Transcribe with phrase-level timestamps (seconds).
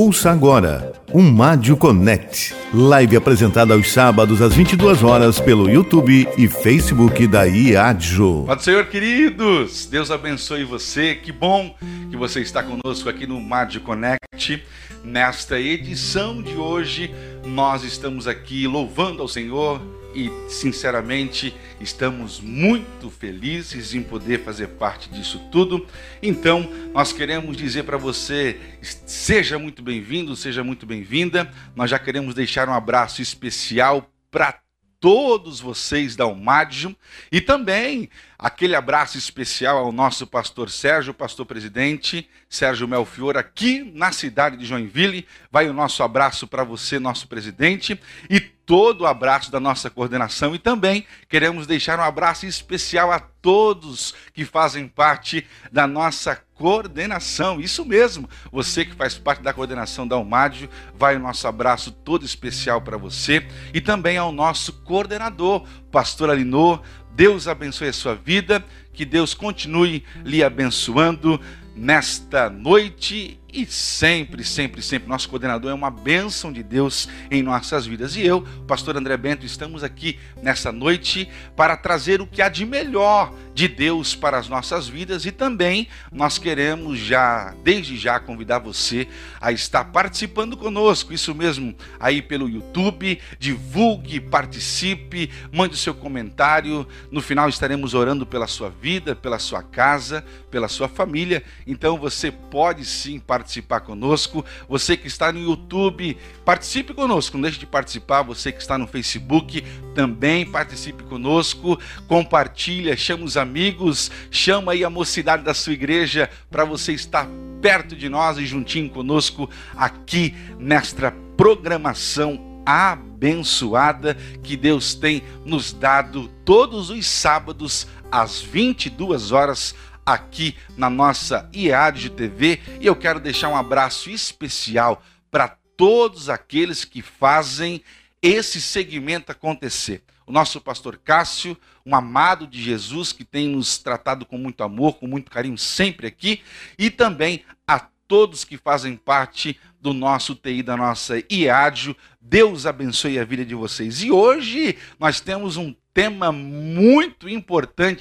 [0.00, 6.46] Ouça agora o Mádio Connect, live apresentada aos sábados às 22 horas pelo YouTube e
[6.46, 8.46] Facebook da IADJO.
[8.46, 9.86] Do Senhor, queridos!
[9.86, 11.16] Deus abençoe você.
[11.16, 11.74] Que bom
[12.12, 14.62] que você está conosco aqui no Mádio Connect.
[15.02, 17.12] Nesta edição de hoje,
[17.44, 19.80] nós estamos aqui louvando ao Senhor
[20.18, 25.86] e, sinceramente, estamos muito felizes em poder fazer parte disso tudo.
[26.20, 31.48] Então, nós queremos dizer para você: seja muito bem-vindo, seja muito bem-vinda.
[31.76, 34.58] Nós já queremos deixar um abraço especial para
[35.00, 36.96] todos vocês da Umádio
[37.30, 44.10] e também aquele abraço especial ao nosso pastor Sérgio, pastor presidente Sérgio Melfior, aqui na
[44.10, 45.26] cidade de Joinville.
[45.50, 50.54] Vai o nosso abraço para você, nosso presidente, e todo o abraço da nossa coordenação
[50.54, 57.60] e também queremos deixar um abraço especial a todos que fazem parte da nossa coordenação.
[57.60, 62.26] Isso mesmo, você que faz parte da coordenação da Umádio, vai o nosso abraço todo
[62.26, 66.80] especial para você e também ao nosso coordenador, pastor Alinô.
[67.14, 71.40] Deus abençoe a sua vida, que Deus continue lhe abençoando
[71.74, 75.08] nesta noite e sempre, sempre, sempre.
[75.08, 78.14] Nosso coordenador é uma bênção de Deus em nossas vidas.
[78.14, 82.66] E eu, pastor André Bento, estamos aqui nessa noite para trazer o que há de
[82.66, 88.58] melhor de Deus para as nossas vidas e também nós queremos já, desde já, convidar
[88.58, 89.08] você
[89.40, 91.14] a estar participando conosco.
[91.14, 93.18] Isso mesmo, aí pelo YouTube.
[93.38, 96.86] Divulgue, participe, mande o seu comentário.
[97.10, 101.42] No final estaremos orando pela sua vida, pela sua casa, pela sua família.
[101.66, 104.44] Então você pode sim participar participar conosco.
[104.68, 107.36] Você que está no YouTube, participe conosco.
[107.36, 108.22] Não deixe de participar.
[108.22, 109.62] Você que está no Facebook,
[109.94, 111.78] também participe conosco.
[112.06, 117.28] Compartilha, chama os amigos, chama aí a mocidade da sua igreja para você estar
[117.62, 126.28] perto de nós e juntinho conosco aqui nesta programação abençoada que Deus tem nos dado
[126.44, 129.74] todos os sábados às 22 horas
[130.12, 136.84] aqui na nossa IAD TV e eu quero deixar um abraço especial para todos aqueles
[136.84, 137.82] que fazem
[138.22, 140.02] esse segmento acontecer.
[140.26, 144.94] O nosso pastor Cássio, um amado de Jesus que tem nos tratado com muito amor,
[144.94, 146.42] com muito carinho sempre aqui,
[146.78, 151.94] e também a todos que fazem parte do nosso TI, da nossa IADIO.
[152.20, 154.02] Deus abençoe a vida de vocês.
[154.02, 158.00] E hoje nós temos um tema muito importante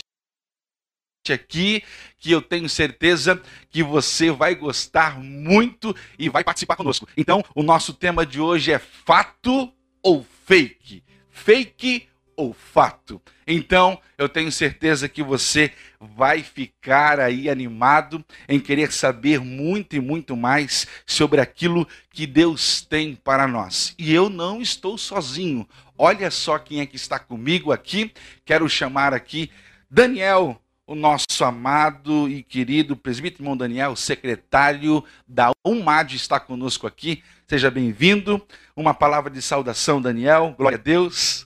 [1.34, 1.84] aqui
[2.18, 7.08] que eu tenho certeza que você vai gostar muito e vai participar conosco.
[7.16, 9.72] Então, o nosso tema de hoje é fato
[10.02, 11.04] ou fake?
[11.30, 13.22] Fake ou fato?
[13.48, 20.00] Então, eu tenho certeza que você vai ficar aí animado em querer saber muito e
[20.00, 23.96] muito mais sobre aquilo que Deus tem para nós.
[23.98, 25.68] E eu não estou sozinho.
[25.98, 28.12] Olha só quem é que está comigo aqui.
[28.46, 29.50] Quero chamar aqui
[29.90, 37.22] Daniel o nosso amado e querido presbítero irmão Daniel, secretário da UMAD, está conosco aqui.
[37.46, 38.42] Seja bem-vindo.
[38.74, 40.56] Uma palavra de saudação, Daniel.
[40.58, 41.46] Glória a Deus.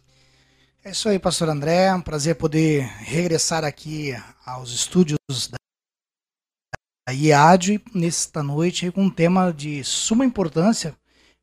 [0.83, 1.85] É isso aí, pastor André.
[1.85, 4.15] É um prazer poder regressar aqui
[4.45, 5.17] aos estúdios
[7.07, 10.95] da IAD nesta noite com um tema de suma importância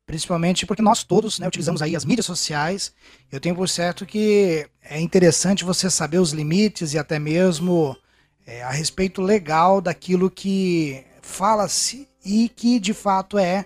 [0.09, 2.91] principalmente porque nós todos né, utilizamos aí as mídias sociais.
[3.31, 7.95] Eu tenho por certo que é interessante você saber os limites e até mesmo
[8.43, 13.65] é, a respeito legal daquilo que fala-se e que de fato é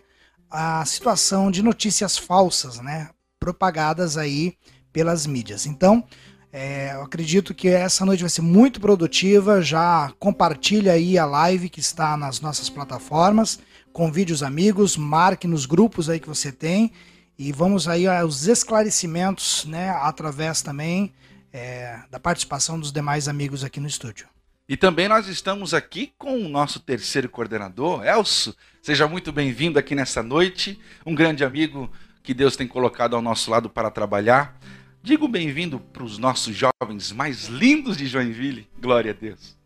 [0.52, 4.58] a situação de notícias falsas, né, propagadas aí
[4.92, 5.66] pelas mídias.
[5.66, 6.04] Então,
[6.52, 9.62] é, eu acredito que essa noite vai ser muito produtiva.
[9.62, 13.60] Já compartilha aí a live que está nas nossas plataformas
[13.94, 16.92] convide os amigos, marque nos grupos aí que você tem
[17.38, 21.14] e vamos aí aos esclarecimentos, né, através também
[21.52, 24.28] é, da participação dos demais amigos aqui no estúdio.
[24.68, 28.56] E também nós estamos aqui com o nosso terceiro coordenador, Elso.
[28.82, 31.92] Seja muito bem-vindo aqui nessa noite, um grande amigo
[32.24, 34.58] que Deus tem colocado ao nosso lado para trabalhar.
[35.02, 38.68] Digo bem-vindo para os nossos jovens mais lindos de Joinville.
[38.80, 39.63] Glória a Deus.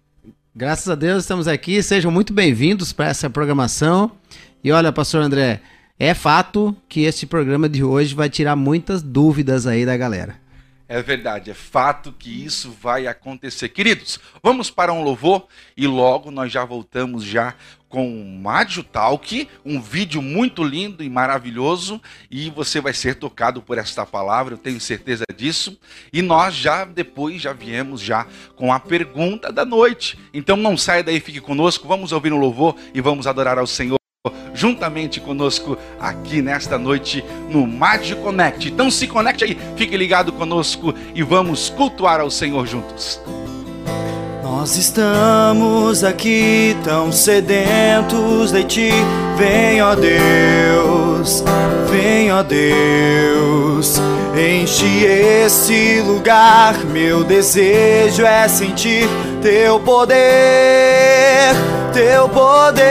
[0.57, 4.13] Graças a Deus estamos aqui, sejam muito bem-vindos para essa programação.
[4.63, 5.61] E olha, pastor André,
[5.99, 10.35] é fato que este programa de hoje vai tirar muitas dúvidas aí da galera.
[10.89, 13.69] É verdade, é fato que isso vai acontecer.
[13.69, 15.45] Queridos, vamos para um louvor
[15.75, 17.53] e logo nós já voltamos já
[17.89, 23.61] com o Mádio Talk, um vídeo muito lindo e maravilhoso, e você vai ser tocado
[23.61, 25.77] por esta palavra, eu tenho certeza disso.
[26.11, 30.17] E nós já depois já viemos já com a pergunta da noite.
[30.33, 33.97] Então não saia daí, fique conosco, vamos ouvir um louvor e vamos adorar ao Senhor
[34.53, 38.67] juntamente conosco aqui nesta noite no Magic Connect.
[38.67, 43.21] Então se conecte aí, fique ligado conosco e vamos cultuar ao Senhor juntos.
[44.67, 48.89] Nós estamos aqui tão sedentos de ti.
[49.37, 51.41] Vem, ó Deus,
[51.89, 53.95] vem, ó Deus.
[54.35, 59.07] Enche esse lugar, meu desejo é sentir
[59.41, 60.17] teu poder,
[61.93, 62.83] teu poder.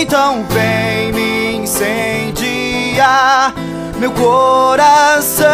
[0.00, 3.52] Então vem me incendiar,
[3.98, 5.46] meu coração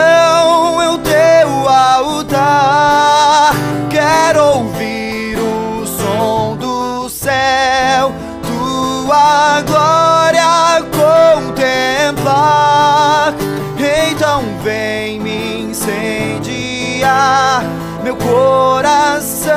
[0.83, 3.55] é o teu altar.
[3.89, 8.13] Quero ouvir o som do céu,
[8.43, 10.83] tua glória
[12.13, 13.35] contemplar.
[14.11, 17.65] Então vem me incendiar,
[18.03, 19.55] meu coração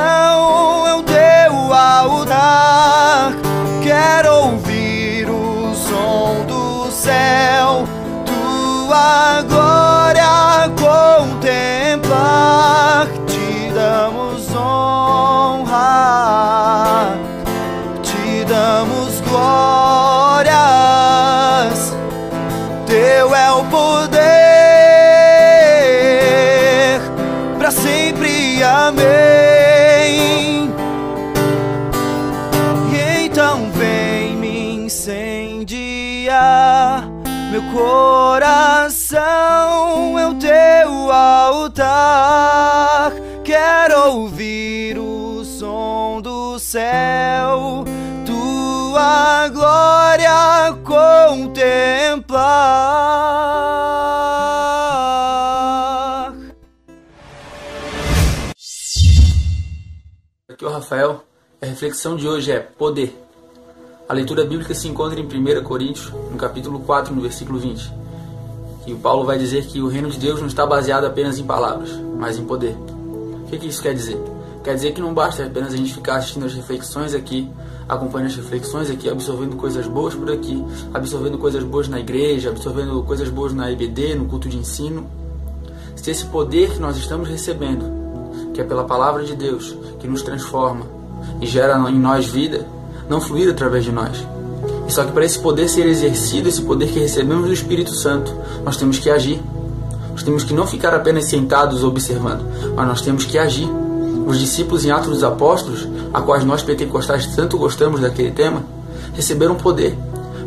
[0.88, 3.32] é o teu altar.
[3.82, 7.86] Quero ouvir o som do céu,
[8.98, 11.98] tua glória contemplar.
[13.26, 15.76] Te damos honra,
[18.02, 18.87] te damos
[37.60, 39.18] Meu coração
[40.16, 43.10] é o teu altar.
[43.42, 47.82] Quero ouvir o som do céu,
[48.24, 52.38] tua glória contemplar.
[60.48, 61.24] Aqui é o Rafael.
[61.60, 63.27] A reflexão de hoje é poder.
[64.08, 67.92] A leitura bíblica se encontra em 1 Coríntios, no capítulo 4, no versículo 20.
[68.86, 71.44] E o Paulo vai dizer que o reino de Deus não está baseado apenas em
[71.44, 72.74] palavras, mas em poder.
[72.74, 74.18] O que, que isso quer dizer?
[74.64, 77.50] Quer dizer que não basta apenas a gente ficar assistindo as reflexões aqui,
[77.86, 80.64] acompanhando as reflexões aqui, absorvendo coisas boas por aqui,
[80.94, 85.06] absorvendo coisas boas na igreja, absorvendo coisas boas na EBD, no culto de ensino.
[85.94, 87.84] Se esse poder que nós estamos recebendo,
[88.54, 90.86] que é pela palavra de Deus, que nos transforma
[91.42, 92.77] e gera em nós vida,
[93.08, 94.26] não fluir através de nós.
[94.86, 98.34] E só que para esse poder ser exercido, esse poder que recebemos do Espírito Santo,
[98.64, 99.40] nós temos que agir.
[100.10, 102.44] Nós temos que não ficar apenas sentados observando,
[102.74, 103.68] mas nós temos que agir.
[104.26, 108.62] Os discípulos em Atos dos Apóstolos, a quais nós pentecostais tanto gostamos daquele tema,
[109.14, 109.96] receberam poder,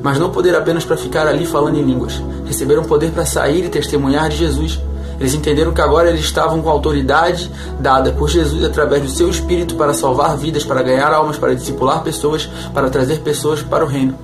[0.03, 2.21] mas não poder apenas para ficar ali falando em línguas.
[2.45, 4.79] Receberam poder para sair e testemunhar de Jesus.
[5.21, 9.29] Eles entenderam que agora eles estavam com a autoridade dada por Jesus através do seu
[9.29, 13.87] espírito para salvar vidas, para ganhar almas, para discipular pessoas, para trazer pessoas para o
[13.87, 14.17] reino.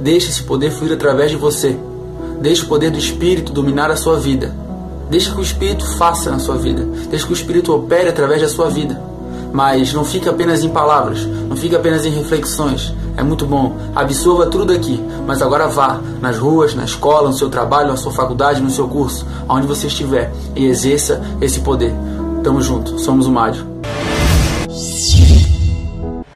[0.00, 1.76] Deixe esse poder fluir através de você.
[2.40, 4.50] Deixe o poder do espírito dominar a sua vida.
[5.10, 6.88] Deixe que o espírito faça na sua vida.
[7.10, 8.98] Deixe que o espírito opere através da sua vida.
[9.52, 12.94] Mas não fique apenas em palavras, não fique apenas em reflexões.
[13.16, 17.48] É muito bom, absorva tudo aqui, mas agora vá nas ruas, na escola, no seu
[17.48, 21.92] trabalho, na sua faculdade, no seu curso, aonde você estiver, e exerça esse poder.
[22.42, 23.64] Tamo junto, somos o Mádio.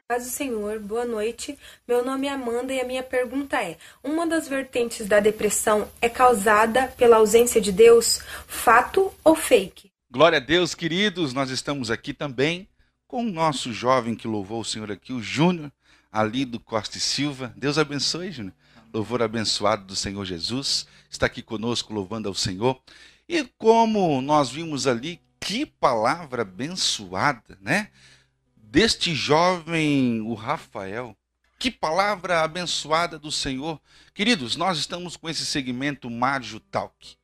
[0.07, 1.57] Paz do Senhor, boa noite.
[1.85, 6.07] Meu nome é Amanda e a minha pergunta é: uma das vertentes da depressão é
[6.07, 8.21] causada pela ausência de Deus?
[8.47, 9.91] Fato ou fake?
[10.09, 12.67] Glória a Deus, queridos, nós estamos aqui também
[13.05, 15.71] com o nosso jovem que louvou o Senhor aqui, o Júnior,
[16.11, 17.53] ali do Costa e Silva.
[17.55, 18.53] Deus abençoe, Júnior.
[18.93, 22.81] Louvor abençoado do Senhor Jesus, está aqui conosco louvando ao Senhor.
[23.27, 27.91] E como nós vimos ali, que palavra abençoada, né?
[28.55, 31.15] Deste jovem, o Rafael.
[31.59, 33.79] Que palavra abençoada do Senhor.
[34.13, 37.15] Queridos, nós estamos com esse segmento Mádio Talk.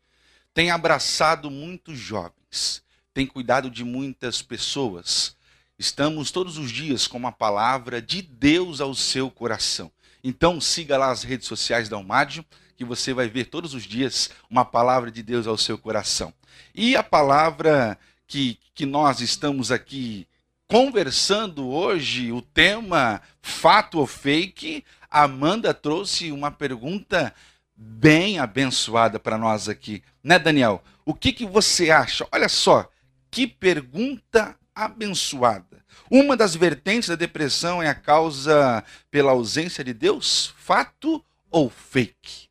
[0.54, 5.35] Tem abraçado muitos jovens, tem cuidado de muitas pessoas.
[5.77, 9.91] Estamos todos os dias com uma palavra de Deus ao seu coração.
[10.24, 12.46] Então siga lá as redes sociais da Almádio,
[12.77, 16.34] que você vai ver todos os dias uma palavra de Deus ao seu coração.
[16.74, 20.25] E a palavra que, que nós estamos aqui
[20.65, 27.36] conversando hoje, o tema fato ou fake, Amanda trouxe uma pergunta
[27.75, 30.82] bem abençoada para nós aqui, né, Daniel?
[31.05, 32.25] O que, que você acha?
[32.32, 32.89] Olha só,
[33.29, 35.84] que pergunta abençoada.
[36.12, 40.53] Uma das vertentes da depressão é a causa pela ausência de Deus?
[40.58, 42.50] Fato ou fake?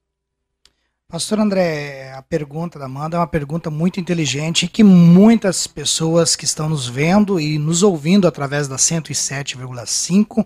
[1.06, 6.44] Pastor André, a pergunta da Amanda é uma pergunta muito inteligente que muitas pessoas que
[6.44, 10.44] estão nos vendo e nos ouvindo através da 107,5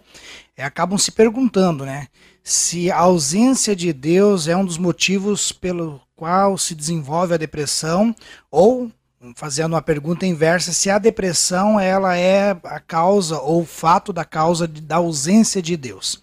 [0.56, 2.08] é, acabam se perguntando, né?
[2.48, 8.16] se a ausência de Deus é um dos motivos pelo qual se desenvolve a depressão
[8.50, 8.90] ou
[9.34, 14.24] fazendo uma pergunta inversa, se a depressão ela é a causa ou o fato da
[14.24, 16.22] causa de, da ausência de Deus.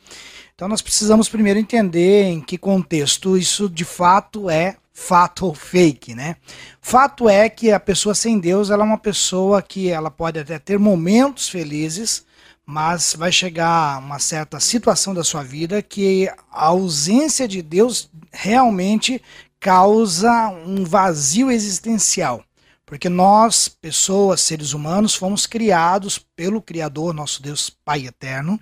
[0.53, 6.15] Então nós precisamos primeiro entender em que contexto isso de fato é fato ou fake,
[6.15, 6.37] né?
[6.79, 10.57] Fato é que a pessoa sem Deus, ela é uma pessoa que ela pode até
[10.57, 12.25] ter momentos felizes,
[12.65, 19.21] mas vai chegar uma certa situação da sua vida que a ausência de Deus realmente
[19.59, 22.44] causa um vazio existencial.
[22.85, 28.59] Porque nós, pessoas, seres humanos, fomos criados pelo Criador, nosso Deus Pai Eterno,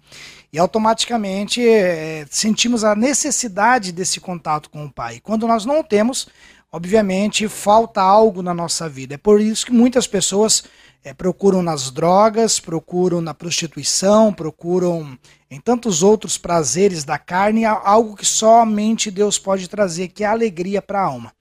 [0.51, 5.19] e automaticamente é, sentimos a necessidade desse contato com o Pai.
[5.21, 6.27] Quando nós não temos,
[6.71, 9.15] obviamente falta algo na nossa vida.
[9.15, 10.63] É por isso que muitas pessoas
[11.03, 15.17] é, procuram nas drogas, procuram na prostituição, procuram
[15.51, 20.81] em tantos outros prazeres da carne, algo que somente Deus pode trazer, que é alegria
[20.81, 21.33] para a alma.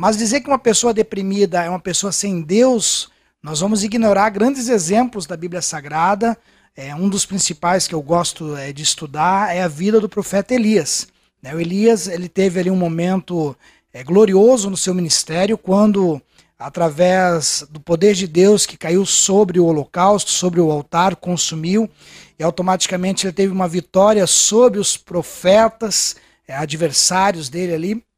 [0.00, 3.10] Mas dizer que uma pessoa deprimida é uma pessoa sem Deus,
[3.42, 6.38] nós vamos ignorar grandes exemplos da Bíblia Sagrada.
[6.74, 10.54] É, um dos principais que eu gosto é, de estudar é a vida do profeta
[10.54, 11.08] Elias.
[11.42, 13.54] Né, o Elias ele teve ali um momento
[13.92, 16.18] é, glorioso no seu ministério quando,
[16.58, 21.90] através do poder de Deus que caiu sobre o holocausto, sobre o altar, consumiu,
[22.38, 26.16] e automaticamente ele teve uma vitória sobre os profetas,
[26.48, 28.09] é, adversários dele ali,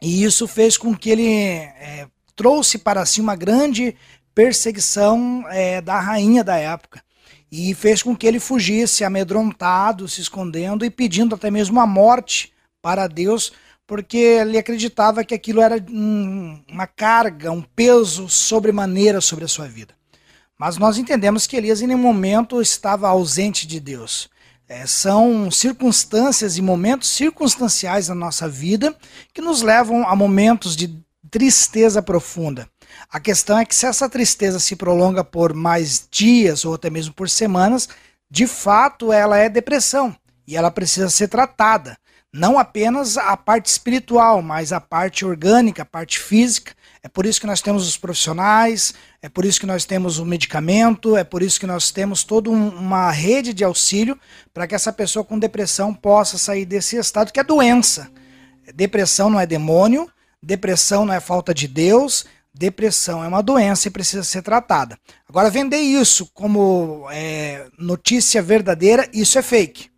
[0.00, 3.96] e isso fez com que ele é, trouxe para si uma grande
[4.34, 7.02] perseguição é, da rainha da época.
[7.50, 12.52] E fez com que ele fugisse amedrontado, se escondendo e pedindo até mesmo a morte
[12.82, 13.52] para Deus,
[13.86, 19.68] porque ele acreditava que aquilo era um, uma carga, um peso sobremaneira sobre a sua
[19.68, 19.94] vida.
[20.58, 24.28] Mas nós entendemos que Elias em nenhum momento estava ausente de Deus.
[24.74, 28.92] É, são circunstâncias e momentos circunstanciais na nossa vida
[29.32, 30.98] que nos levam a momentos de
[31.30, 32.68] tristeza profunda.
[33.08, 37.14] A questão é que se essa tristeza se prolonga por mais dias ou até mesmo
[37.14, 37.88] por semanas,
[38.28, 41.96] de fato ela é depressão e ela precisa ser tratada.
[42.32, 46.72] Não apenas a parte espiritual, mas a parte orgânica, a parte física.
[47.04, 50.24] É por isso que nós temos os profissionais, é por isso que nós temos o
[50.24, 54.18] medicamento, é por isso que nós temos toda um, uma rede de auxílio
[54.54, 58.10] para que essa pessoa com depressão possa sair desse estado que é doença.
[58.74, 60.10] Depressão não é demônio,
[60.42, 64.98] depressão não é falta de Deus, depressão é uma doença e precisa ser tratada.
[65.28, 69.90] Agora, vender isso como é, notícia verdadeira, isso é fake.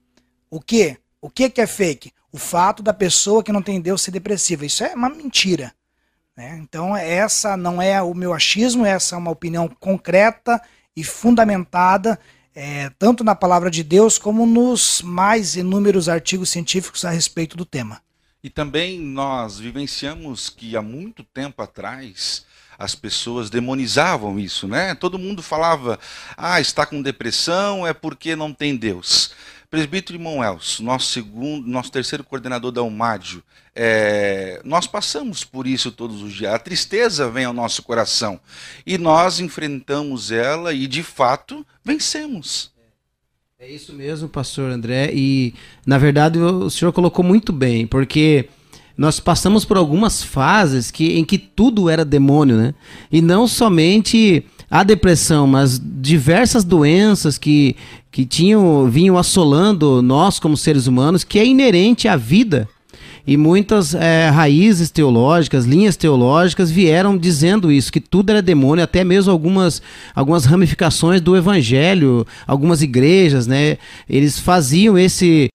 [0.51, 0.97] O que?
[1.23, 2.11] O que, que é fake?
[2.33, 4.67] O fato da pessoa que não tem Deus ser depressiva.
[4.67, 5.73] Isso é uma mentira.
[6.37, 6.59] Né?
[6.63, 10.61] Então, essa não é o meu achismo, essa é uma opinião concreta
[10.95, 12.19] e fundamentada,
[12.55, 17.65] é, tanto na palavra de Deus como nos mais inúmeros artigos científicos a respeito do
[17.65, 18.01] tema.
[18.43, 22.45] E também nós vivenciamos que há muito tempo atrás
[22.79, 24.95] as pessoas demonizavam isso, né?
[24.95, 25.99] Todo mundo falava:
[26.37, 29.33] "Ah, está com depressão é porque não tem Deus".
[29.77, 33.43] Presbítero irmão Elcio, nosso segundo, nosso terceiro coordenador da UMADIO,
[33.75, 36.55] é, nós passamos por isso todos os dias.
[36.55, 38.41] A tristeza vem ao nosso coração
[38.87, 42.73] e nós enfrentamos ela e de fato vencemos.
[43.59, 45.11] É isso mesmo, pastor André.
[45.13, 45.53] E
[45.85, 48.49] na verdade o senhor colocou muito bem, porque
[48.97, 52.75] nós passamos por algumas fases que, em que tudo era demônio, né?
[53.13, 57.77] E não somente a depressão, mas diversas doenças que,
[58.17, 62.67] que tinham, vinham assolando nós como seres humanos, que é inerente à vida.
[63.27, 69.05] E muitas é, raízes teológicas, linhas teológicas vieram dizendo isso, que tudo era demônio, até
[69.05, 69.83] mesmo algumas,
[70.15, 73.77] algumas ramificações do evangelho, algumas igrejas, né?
[74.09, 75.51] Eles faziam esse,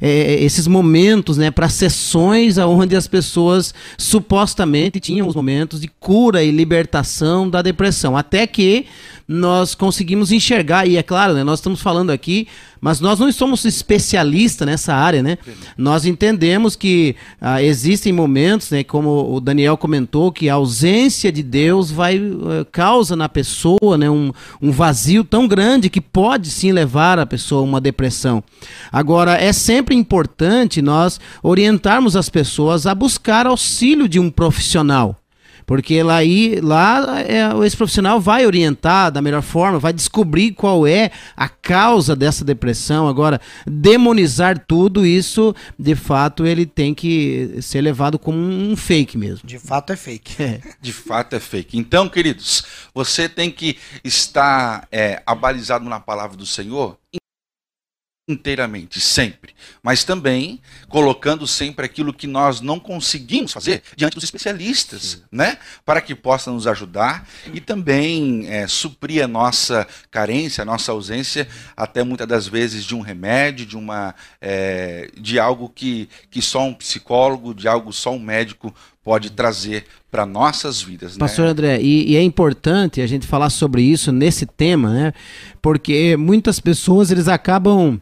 [0.00, 6.42] é, esses momentos, né, para sessões onde as pessoas supostamente tinham os momentos de cura
[6.42, 8.86] e libertação da depressão, até que
[9.26, 12.46] nós conseguimos enxergar, e é claro, né, nós estamos falando aqui,
[12.80, 15.38] mas nós não somos especialistas nessa área, né?
[15.78, 21.42] Nós entendemos que ah, existem momentos, né, como o Daniel comentou, que a ausência de
[21.42, 26.72] Deus vai uh, causa na pessoa, né, um, um vazio tão grande que pode sim
[26.72, 28.44] levar a pessoa a uma depressão.
[28.92, 35.23] Agora, é sempre importante nós orientarmos as pessoas a buscar auxílio de um profissional.
[35.66, 40.86] Porque lá, aí, lá é, esse profissional vai orientar da melhor forma, vai descobrir qual
[40.86, 43.08] é a causa dessa depressão.
[43.08, 49.46] Agora, demonizar tudo isso, de fato, ele tem que ser levado como um fake mesmo.
[49.46, 50.42] De fato é fake.
[50.42, 50.60] É.
[50.80, 51.78] De fato é fake.
[51.78, 56.98] Então, queridos, você tem que estar é, abalizado na palavra do Senhor
[58.26, 65.02] inteiramente, sempre, mas também colocando sempre aquilo que nós não conseguimos fazer diante dos especialistas,
[65.02, 65.22] Sim.
[65.30, 65.58] né?
[65.84, 71.46] Para que possam nos ajudar e também é, suprir a nossa carência, a nossa ausência,
[71.76, 76.64] até muitas das vezes de um remédio, de uma é, de algo que, que só
[76.64, 81.12] um psicólogo, de algo só um médico pode trazer para nossas vidas.
[81.12, 81.18] Né?
[81.18, 85.12] Pastor André, e, e, é importante a gente falar sobre isso nesse tema, né?
[85.60, 88.00] Porque muitas pessoas eles acabam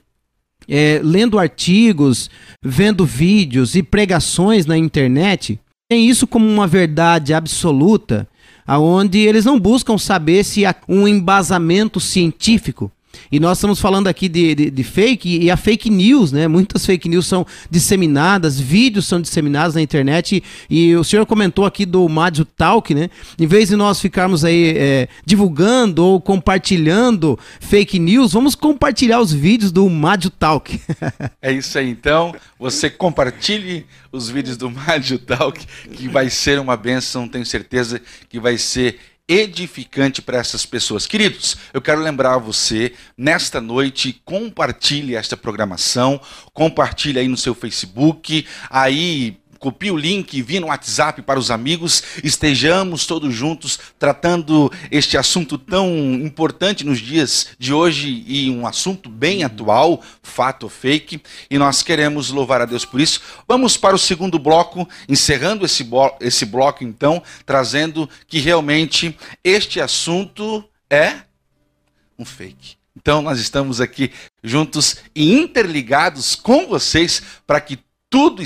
[0.75, 2.31] é, lendo artigos,
[2.65, 8.27] vendo vídeos e pregações na internet, tem isso como uma verdade absoluta,
[8.67, 12.91] aonde eles não buscam saber se há um embasamento científico
[13.31, 16.47] e nós estamos falando aqui de, de, de, fake e a fake news, né?
[16.49, 20.43] Muitas fake news são disseminadas, vídeos são disseminados na internet.
[20.69, 23.09] E, e o senhor comentou aqui do Madio Talk, né?
[23.39, 29.33] Em vez de nós ficarmos aí é, divulgando ou compartilhando fake news, vamos compartilhar os
[29.33, 30.81] vídeos do Madio Talk.
[31.41, 32.35] é isso aí, então.
[32.59, 38.39] Você compartilhe os vídeos do Madio Talk, que vai ser uma benção, tenho certeza que
[38.39, 41.07] vai ser edificante para essas pessoas.
[41.07, 46.21] Queridos, eu quero lembrar você, nesta noite, compartilhe esta programação,
[46.53, 52.03] compartilhe aí no seu Facebook, aí copie o link, envie no WhatsApp para os amigos,
[52.25, 59.09] estejamos todos juntos tratando este assunto tão importante nos dias de hoje e um assunto
[59.09, 63.21] bem atual, fato fake, e nós queremos louvar a Deus por isso.
[63.47, 65.89] Vamos para o segundo bloco, encerrando esse,
[66.21, 71.19] esse bloco então, trazendo que realmente este assunto é
[72.19, 72.75] um fake.
[72.97, 74.11] Então nós estamos aqui
[74.43, 77.79] juntos e interligados com vocês para que
[78.13, 78.43] tudo,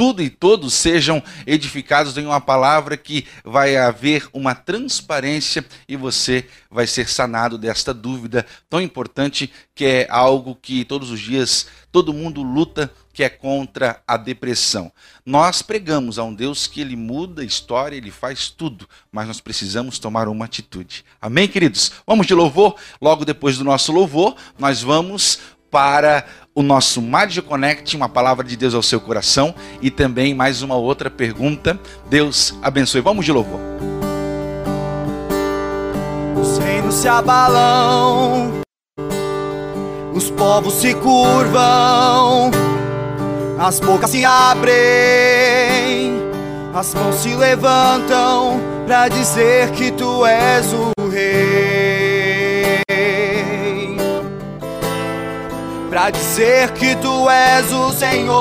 [0.00, 6.46] tudo e todos sejam edificados em uma palavra que vai haver uma transparência e você
[6.70, 12.14] vai ser sanado desta dúvida tão importante que é algo que todos os dias todo
[12.14, 14.90] mundo luta, que é contra a depressão.
[15.26, 19.40] Nós pregamos a um Deus que ele muda a história, ele faz tudo, mas nós
[19.40, 21.04] precisamos tomar uma atitude.
[21.20, 21.92] Amém, queridos?
[22.06, 22.76] Vamos de louvor.
[23.02, 28.56] Logo depois do nosso louvor, nós vamos para o nosso Magic Connect, uma palavra de
[28.56, 31.78] Deus ao seu coração e também mais uma outra pergunta.
[32.08, 33.00] Deus abençoe.
[33.00, 33.60] Vamos de louvor.
[36.40, 38.60] Os reinos se abalam,
[40.14, 42.50] os povos se curvam,
[43.58, 44.74] as bocas se abrem,
[46.74, 50.90] as mãos se levantam para dizer que tu és o
[56.00, 58.32] pra dizer que tu és o Senhor.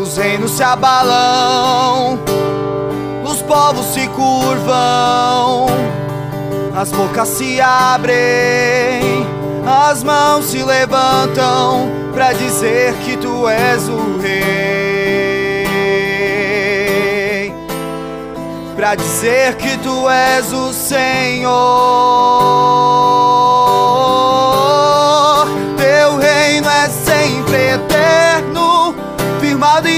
[0.00, 2.20] Os reinos se abalam,
[3.24, 5.66] os povos se curvam,
[6.76, 9.26] as bocas se abrem,
[9.66, 14.61] as mãos se levantam pra dizer que tu és o Rei.
[18.82, 21.52] Pra dizer que tu és o Senhor.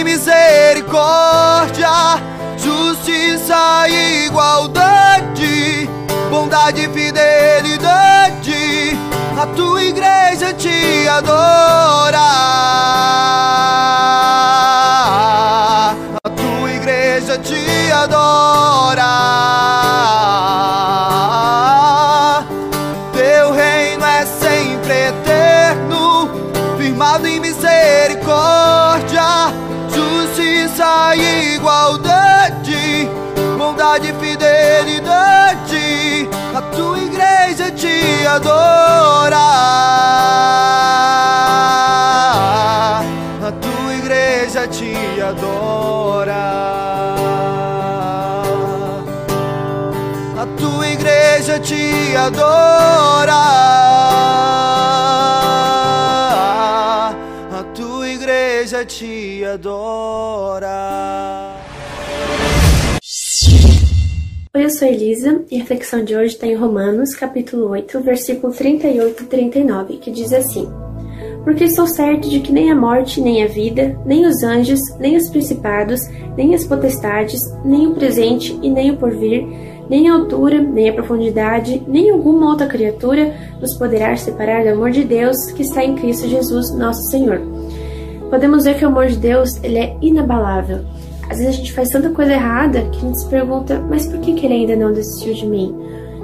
[0.05, 1.89] misericórdia,
[2.59, 5.89] justiça e igualdade,
[6.31, 8.99] bondade e fidelidade.
[9.41, 12.35] A tua igreja te adora.
[17.25, 19.15] Igreja te adora.
[23.15, 26.29] Teu reino é sempre eterno,
[26.77, 29.55] firmado em misericórdia
[29.89, 33.09] justiça e igualdade,
[33.57, 40.34] bondade e fidelidade, a tua igreja te adora.
[51.55, 53.55] Igreja te adora.
[58.87, 60.75] te adora.
[64.55, 68.53] Oi, eu sou Elisa e a reflexão de hoje está em Romanos, capítulo 8, versículo
[68.53, 70.69] 38 e 39, que diz assim:
[71.45, 75.17] Porque estou certo de que nem a morte, nem a vida, nem os anjos, nem
[75.17, 76.01] os principados,
[76.37, 79.47] nem as potestades, nem o presente e nem o porvir,
[79.89, 84.91] nem a altura, nem a profundidade, nem alguma outra criatura nos poderá separar do amor
[84.91, 87.41] de Deus que está em Cristo Jesus, nosso Senhor
[88.35, 90.81] podemos ver que o amor de Deus ele é inabalável.
[91.31, 94.19] Às vezes a gente faz tanta coisa errada que a gente se pergunta, mas por
[94.19, 95.73] que, que ele ainda não desistiu de mim?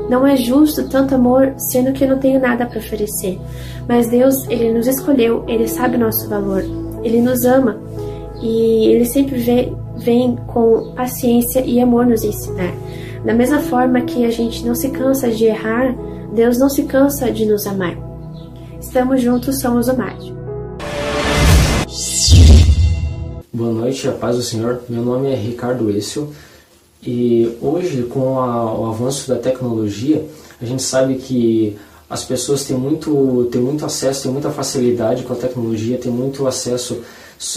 [0.09, 3.38] Não é justo tanto amor, sendo que eu não tenho nada para oferecer.
[3.88, 6.64] Mas Deus, ele nos escolheu, ele sabe o nosso valor.
[7.05, 7.79] Ele nos ama
[8.42, 12.75] e ele sempre vem, vem com paciência e amor nos ensinar.
[13.25, 15.95] Da mesma forma que a gente não se cansa de errar,
[16.33, 17.95] Deus não se cansa de nos amar.
[18.81, 20.39] Estamos juntos, somos o mágico.
[23.53, 24.81] Boa noite, a paz do Senhor.
[24.89, 26.31] Meu nome é Ricardo Essel
[27.03, 30.25] e hoje, com a, o avanço da tecnologia,
[30.61, 31.77] a gente sabe que
[32.09, 36.47] as pessoas têm muito, têm muito acesso, têm muita facilidade com a tecnologia, têm muito
[36.47, 37.03] acesso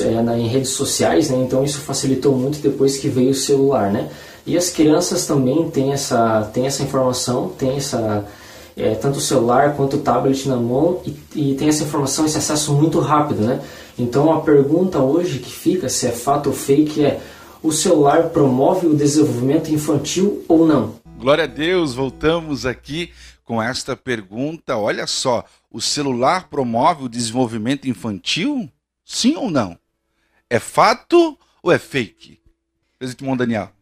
[0.01, 1.37] é, na, em redes sociais, né?
[1.37, 3.91] então isso facilitou muito depois que veio o celular.
[3.91, 4.09] Né?
[4.45, 8.25] E as crianças também têm essa, têm essa informação, têm essa,
[8.75, 12.37] é, tanto o celular quanto o tablet na mão e, e tem essa informação, esse
[12.37, 13.41] acesso muito rápido.
[13.41, 13.61] Né?
[13.97, 17.21] Então a pergunta hoje que fica, se é fato ou fake, é
[17.61, 20.95] o celular promove o desenvolvimento infantil ou não?
[21.17, 23.11] Glória a Deus, voltamos aqui
[23.45, 24.75] com esta pergunta.
[24.75, 28.69] Olha só, o celular promove o desenvolvimento infantil?
[29.05, 29.77] Sim ou não?
[30.49, 32.39] É fato ou é fake?
[32.99, 33.72] Presidente Daniel.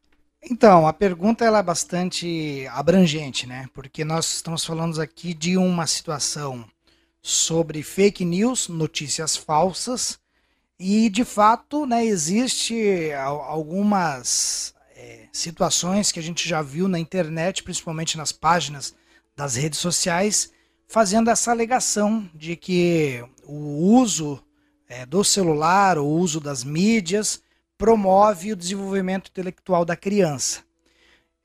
[0.43, 3.69] Então, a pergunta ela é bastante abrangente, né?
[3.73, 6.65] Porque nós estamos falando aqui de uma situação
[7.21, 10.19] sobre fake news, notícias falsas,
[10.79, 17.61] e de fato, né, existe algumas é, situações que a gente já viu na internet,
[17.61, 18.95] principalmente nas páginas
[19.35, 20.51] das redes sociais,
[20.87, 24.43] fazendo essa alegação de que o uso
[24.89, 27.43] é, do celular, o uso das mídias,
[27.81, 30.61] promove o desenvolvimento intelectual da criança.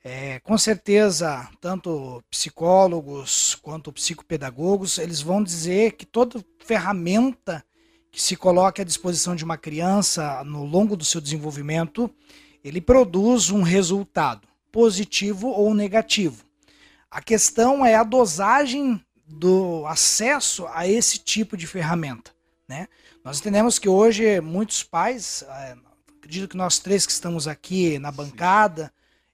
[0.03, 7.65] É, com certeza, tanto psicólogos quanto psicopedagogos, eles vão dizer que toda ferramenta
[8.11, 12.07] que se coloque à disposição de uma criança no longo do seu desenvolvimento,
[12.63, 16.45] ele produz um resultado, positivo ou negativo.
[17.09, 22.31] A questão é a dosagem do acesso a esse tipo de ferramenta.
[22.69, 22.87] Né?
[23.23, 25.86] Nós entendemos que hoje muitos pais, é,
[26.27, 28.91] acredito que nós três que estamos aqui na bancada,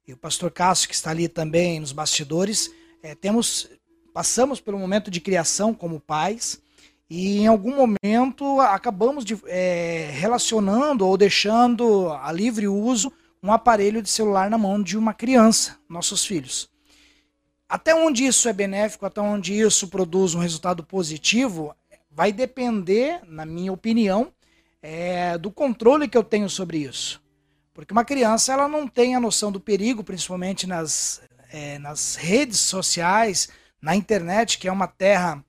[0.07, 3.67] e o pastor Cássio, que está ali também nos bastidores, é, temos
[4.13, 6.61] passamos pelo momento de criação como pais
[7.09, 13.99] e em algum momento acabamos de, é, relacionando ou deixando a livre uso um aparelho
[13.99, 16.69] de celular na mão de uma criança, nossos filhos.
[17.67, 21.75] Até onde isso é benéfico, até onde isso produz um resultado positivo,
[22.11, 24.31] vai depender, na minha opinião,
[24.83, 27.23] é, do controle que eu tenho sobre isso.
[27.73, 32.59] Porque uma criança ela não tem a noção do perigo, principalmente nas, é, nas redes
[32.59, 33.47] sociais,
[33.81, 35.43] na internet, que é uma terra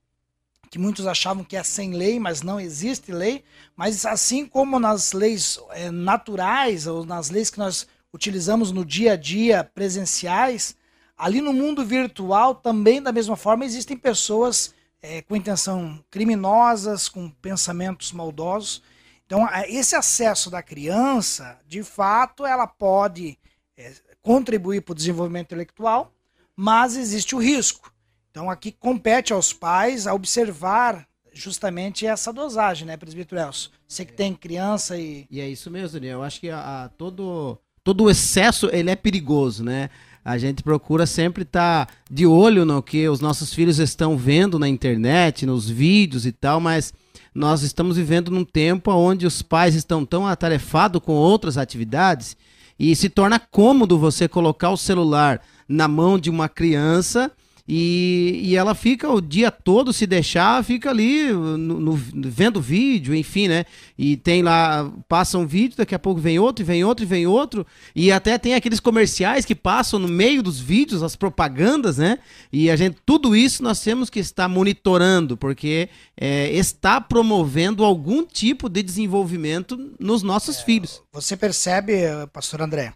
[0.70, 3.44] que muitos achavam que é sem lei, mas não existe lei.
[3.76, 9.12] Mas assim como nas leis é, naturais, ou nas leis que nós utilizamos no dia
[9.12, 10.76] a dia presenciais,
[11.16, 17.28] ali no mundo virtual também, da mesma forma, existem pessoas é, com intenção criminosas, com
[17.28, 18.82] pensamentos maldosos.
[19.26, 23.38] Então, esse acesso da criança, de fato, ela pode
[23.76, 26.12] é, contribuir para o desenvolvimento intelectual,
[26.56, 27.92] mas existe o risco.
[28.30, 33.70] Então, aqui compete aos pais a observar justamente essa dosagem, né, presbítero Elcio?
[33.88, 35.26] Você que tem criança e...
[35.30, 36.18] E é isso mesmo, Daniel.
[36.18, 39.90] Eu acho que a, a, todo, todo o excesso, ele é perigoso, né?
[40.24, 44.58] A gente procura sempre estar tá de olho no que os nossos filhos estão vendo
[44.58, 46.94] na internet, nos vídeos e tal, mas
[47.34, 52.36] nós estamos vivendo num tempo onde os pais estão tão atarefados com outras atividades
[52.78, 57.32] e se torna cômodo você colocar o celular na mão de uma criança
[57.66, 63.14] e, e ela fica o dia todo, se deixar, fica ali no, no, vendo vídeo,
[63.14, 63.64] enfim, né?
[63.96, 67.08] E tem lá, passa um vídeo, daqui a pouco vem outro, e vem outro, e
[67.08, 67.66] vem outro.
[67.96, 72.18] E até tem aqueles comerciais que passam no meio dos vídeos, as propagandas, né?
[72.52, 78.26] E a gente, tudo isso nós temos que estar monitorando, porque é, está promovendo algum
[78.26, 81.02] tipo de desenvolvimento nos nossos é, filhos.
[81.12, 81.94] Você percebe,
[82.30, 82.92] pastor André,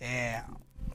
[0.00, 0.42] é,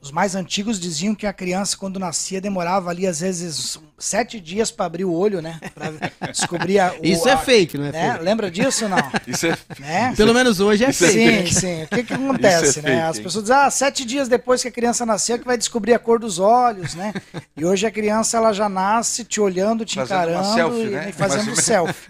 [0.02, 4.68] os mais antigos diziam que a criança, quando nascia, demorava ali, às vezes, sete dias
[4.68, 5.60] para abrir o olho, né?
[5.72, 8.18] Para descobrir a, o, Isso é fake, não é né?
[8.20, 8.98] Lembra disso ou não?
[9.28, 10.12] Isso é né?
[10.16, 11.22] Pelo menos hoje é Isso fake.
[11.22, 11.82] É sim, sim.
[11.84, 12.88] O que, que acontece, é né?
[12.96, 15.94] Fake, As pessoas dizem, ah, sete dias depois que a criança nasceu, que vai descobrir
[15.94, 17.14] a cor dos olhos, né?
[17.56, 21.10] E hoje a criança, ela já nasce te olhando, te fazendo encarando selfie, né?
[21.10, 22.08] e fazendo selfie.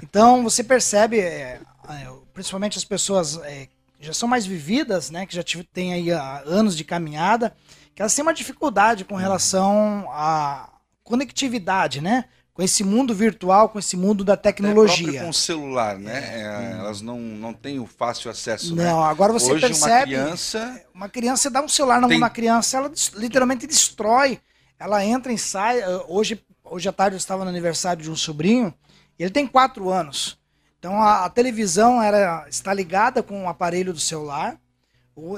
[0.00, 3.66] Então, você percebe, é, é, principalmente as pessoas é,
[4.04, 7.54] já são mais vividas, né, que já têm aí ah, anos de caminhada,
[7.94, 10.70] que elas têm uma dificuldade com relação à
[11.02, 12.24] conectividade, né?
[12.52, 15.20] Com esse mundo virtual, com esse mundo da tecnologia.
[15.20, 16.18] É com o celular, né?
[16.18, 16.40] É.
[16.40, 18.76] É, elas não, não têm o fácil acesso.
[18.76, 19.06] Não, né?
[19.06, 20.14] agora você Hoje, percebe.
[20.14, 20.82] Uma criança.
[20.94, 22.18] Uma criança dá um celular na tem...
[22.18, 24.40] mão da criança, ela literalmente destrói
[24.78, 25.80] ela entra e sai.
[25.80, 28.74] eh, Hoje, hoje à tarde eu estava no aniversário de um sobrinho,
[29.18, 30.38] e ele tem quatro anos.
[30.84, 34.60] Então a, a televisão era, está ligada com o aparelho do celular.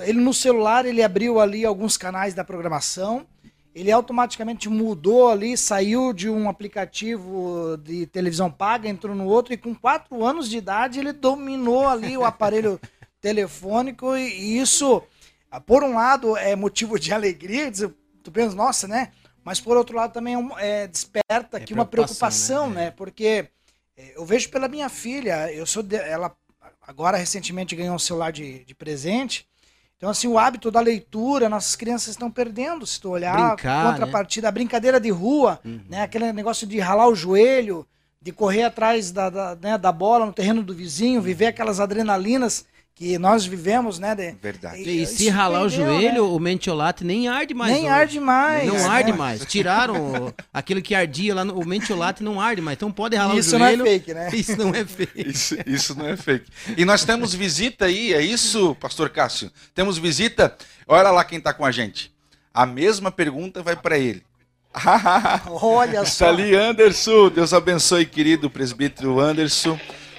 [0.03, 3.25] Ele no celular ele abriu ali alguns canais da programação.
[3.73, 9.57] Ele automaticamente mudou ali, saiu de um aplicativo de televisão paga, entrou no outro e
[9.57, 12.81] com quatro anos de idade ele dominou ali o aparelho
[13.23, 15.01] telefônico e, isso,
[15.65, 19.13] por um lado, é motivo de alegria, dizer, tu pensa, nossa, né?
[19.45, 22.91] Mas por outro lado também é é, desperta aqui uma preocupação, né?
[22.91, 23.49] Porque é,
[24.15, 26.35] eu vejo pela minha filha, eu sou de- ela
[26.87, 29.47] agora recentemente ganhou um celular de, de presente.
[29.97, 32.87] Então, assim, o hábito da leitura, nossas crianças estão perdendo.
[32.87, 36.03] Se tu olhar Brincar, a contrapartida, a brincadeira de rua, né?
[36.03, 37.87] Aquele negócio de ralar o joelho,
[38.21, 42.67] de correr atrás da, da, né, da bola no terreno do vizinho, viver aquelas adrenalinas
[42.99, 44.15] que nós vivemos, né?
[44.15, 44.83] de- Verdade.
[44.83, 46.21] E isso se ralar o joelho, né?
[46.35, 47.71] o mentiolate nem arde mais.
[47.75, 47.93] Nem hoje.
[47.93, 48.67] arde mais.
[48.67, 48.85] Não né?
[48.87, 49.45] arde mais.
[49.45, 52.77] Tiraram o- aquilo que ardia lá no o mentiolate não arde mais.
[52.77, 53.85] Então pode ralar Isso o não é joelho.
[53.85, 54.31] fake, né?
[54.35, 55.29] Isso não é fake.
[55.31, 56.47] Isso, isso não é fake.
[56.75, 59.53] E nós temos visita aí, é isso, pastor Cássio?
[59.75, 60.57] Temos visita?
[60.89, 62.11] Olha lá quem está com a gente.
[62.55, 64.23] A mesma pergunta vai para ele.
[65.51, 66.29] Olha Está só.
[66.29, 67.29] ali Anderson.
[67.31, 69.79] Deus abençoe, querido presbítero Anderson,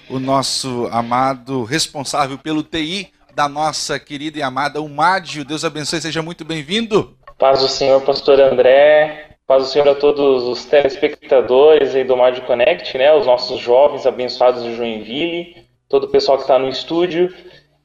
[0.09, 5.45] o nosso amado responsável pelo TI da nossa querida e amada Umádio.
[5.45, 7.15] Deus abençoe, seja muito bem-vindo.
[7.37, 9.27] Paz do Senhor, pastor André.
[9.45, 13.13] Paz do Senhor a todos os telespectadores aí do Mádio Connect, né?
[13.13, 15.55] Os nossos jovens abençoados de Joinville,
[15.87, 17.33] todo o pessoal que está no estúdio.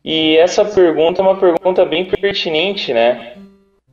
[0.05, 3.35] E essa pergunta é uma pergunta bem pertinente, né?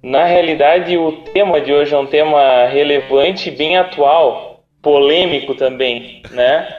[0.02, 6.79] Na realidade, o tema de hoje é um tema relevante, bem atual, polêmico também, né?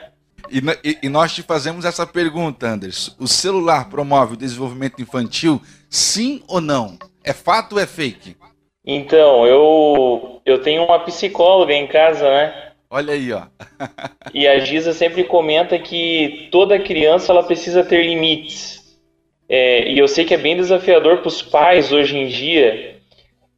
[0.51, 3.13] E, e- e nós te fazemos essa pergunta, Anderson.
[3.19, 6.97] O celular promove o desenvolvimento infantil, sim ou não?
[7.23, 8.35] É fato ou é fake?
[8.85, 12.71] Então, eu, eu tenho uma psicóloga em casa, né?
[12.89, 13.43] Olha aí, ó.
[14.33, 18.81] E a Giza sempre comenta que toda criança ela precisa ter limites.
[19.49, 22.91] É, e eu sei que é bem desafiador para os pais hoje em dia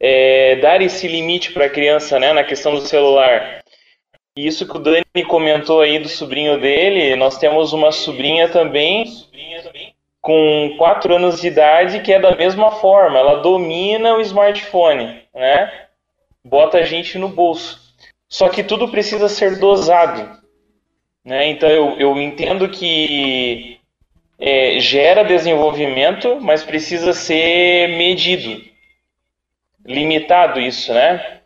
[0.00, 3.63] é, dar esse limite para a criança, né, na questão do celular.
[4.36, 9.04] E isso que o Dani comentou aí do sobrinho dele, nós temos uma sobrinha também
[10.20, 15.86] com 4 anos de idade que é da mesma forma, ela domina o smartphone, né?
[16.44, 17.80] Bota a gente no bolso.
[18.28, 20.42] Só que tudo precisa ser dosado.
[21.24, 21.46] Né?
[21.48, 23.78] Então eu, eu entendo que
[24.38, 28.62] é, gera desenvolvimento, mas precisa ser medido,
[29.86, 31.40] limitado isso, né?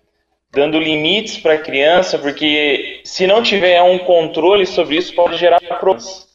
[0.50, 5.60] Dando limites para a criança, porque se não tiver um controle sobre isso, pode gerar
[5.60, 6.28] problemas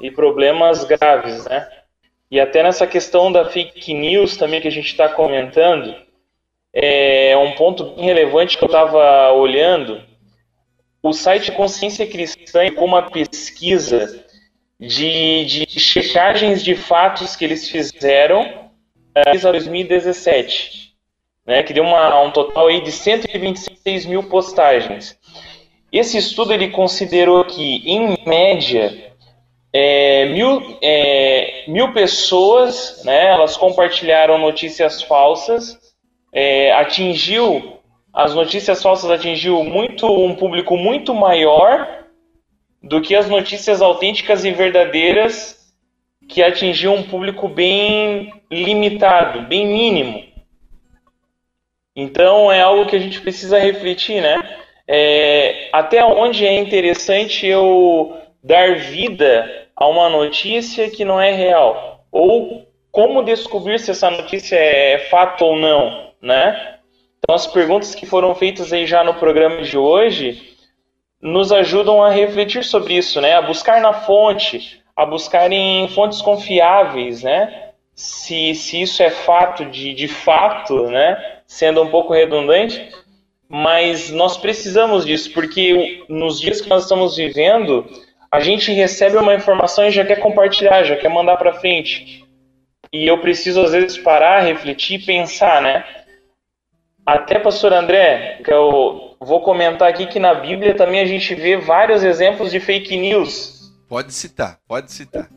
[0.00, 1.68] e problemas graves, né?
[2.30, 5.94] E até nessa questão da fake news também que a gente está comentando,
[6.72, 10.02] é um ponto bem relevante que eu estava olhando.
[11.02, 14.24] O site Consciência Cristã com uma pesquisa
[14.78, 18.70] de, de checagens de fatos que eles fizeram
[19.34, 20.85] em 2017,
[21.46, 25.18] né, que deu uma, um total aí de 126 mil postagens.
[25.92, 29.12] Esse estudo ele considerou que, em média,
[29.72, 35.78] é, mil, é, mil pessoas, né, elas compartilharam notícias falsas,
[36.32, 37.76] é, atingiu
[38.16, 42.06] as notícias falsas atingiu muito um público muito maior
[42.82, 45.70] do que as notícias autênticas e verdadeiras
[46.26, 50.24] que atingiam um público bem limitado, bem mínimo.
[51.96, 54.36] Então é algo que a gente precisa refletir, né?
[54.86, 62.04] É, até onde é interessante eu dar vida a uma notícia que não é real?
[62.12, 66.76] Ou como descobrir se essa notícia é fato ou não, né?
[67.18, 70.54] Então as perguntas que foram feitas aí já no programa de hoje
[71.20, 73.34] nos ajudam a refletir sobre isso, né?
[73.34, 77.70] A buscar na fonte, a buscar em fontes confiáveis, né?
[77.94, 81.35] Se, se isso é fato de, de fato, né?
[81.46, 82.90] Sendo um pouco redundante,
[83.48, 87.86] mas nós precisamos disso, porque nos dias que nós estamos vivendo,
[88.30, 92.24] a gente recebe uma informação e já quer compartilhar, já quer mandar para frente.
[92.92, 95.84] E eu preciso às vezes parar, refletir e pensar, né?
[97.04, 101.56] Até pastor André, que eu vou comentar aqui que na Bíblia também a gente vê
[101.56, 103.72] vários exemplos de fake news.
[103.88, 105.30] Pode citar, pode citar.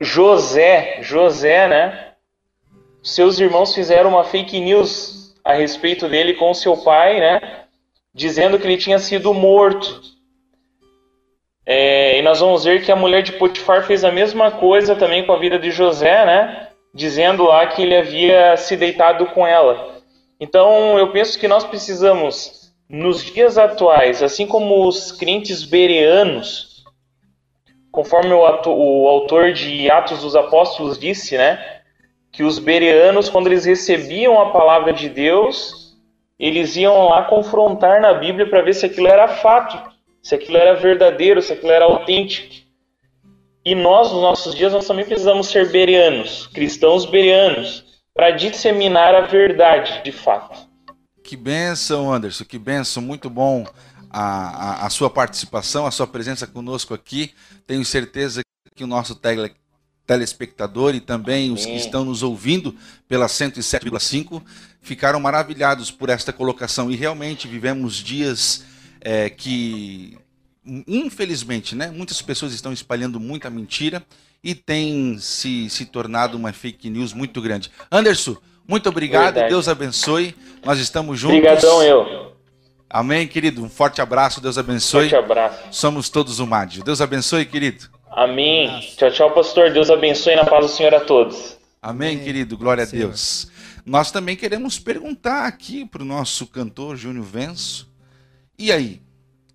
[0.00, 2.12] José, José, né?
[3.02, 7.40] Seus irmãos fizeram uma fake news a respeito dele com seu pai, né?
[8.12, 10.02] Dizendo que ele tinha sido morto.
[11.64, 15.24] É, e nós vamos ver que a mulher de Potifar fez a mesma coisa também
[15.24, 16.68] com a vida de José, né?
[16.92, 20.00] Dizendo lá que ele havia se deitado com ela.
[20.40, 26.84] Então eu penso que nós precisamos nos dias atuais, assim como os crentes bereanos,
[27.92, 31.75] conforme o, o autor de Atos dos Apóstolos disse, né?
[32.36, 35.96] Que os bereanos, quando eles recebiam a palavra de Deus,
[36.38, 39.90] eles iam lá confrontar na Bíblia para ver se aquilo era fato,
[40.22, 42.54] se aquilo era verdadeiro, se aquilo era autêntico.
[43.64, 49.22] E nós, nos nossos dias, nós também precisamos ser bereanos, cristãos bereanos, para disseminar a
[49.22, 50.68] verdade de fato.
[51.24, 53.64] Que benção, Anderson, que benção, muito bom
[54.10, 57.32] a, a, a, sua participação, a sua presença conosco aqui.
[57.66, 58.42] Tenho certeza
[58.74, 59.14] que o nosso
[60.06, 62.74] telespectador e também os que estão nos ouvindo
[63.08, 64.42] pela 107,5
[64.80, 66.90] ficaram maravilhados por esta colocação.
[66.90, 68.64] E realmente vivemos dias
[69.00, 70.16] é, que
[70.86, 74.02] infelizmente, né, muitas pessoas estão espalhando muita mentira
[74.42, 77.70] e tem se, se tornado uma fake news muito grande.
[77.90, 79.48] Anderson, muito obrigado, Verdade.
[79.48, 80.34] Deus abençoe.
[80.64, 81.36] Nós estamos juntos.
[81.36, 82.32] Obrigadão eu.
[82.90, 83.62] Amém, querido.
[83.62, 85.08] Um forte abraço, Deus abençoe.
[85.08, 85.58] Forte abraço.
[85.70, 86.82] Somos todos o Mádio.
[86.82, 87.95] Deus abençoe, querido.
[88.16, 88.80] Amém.
[88.96, 89.70] Tchau, tchau, pastor.
[89.70, 91.58] Deus abençoe na paz do Senhor a todos.
[91.82, 92.24] Amém, Amém.
[92.24, 92.56] querido.
[92.56, 93.46] Glória a Deus.
[93.84, 97.86] Nós também queremos perguntar aqui para o nosso cantor Júnior Venço.
[98.58, 99.02] E aí,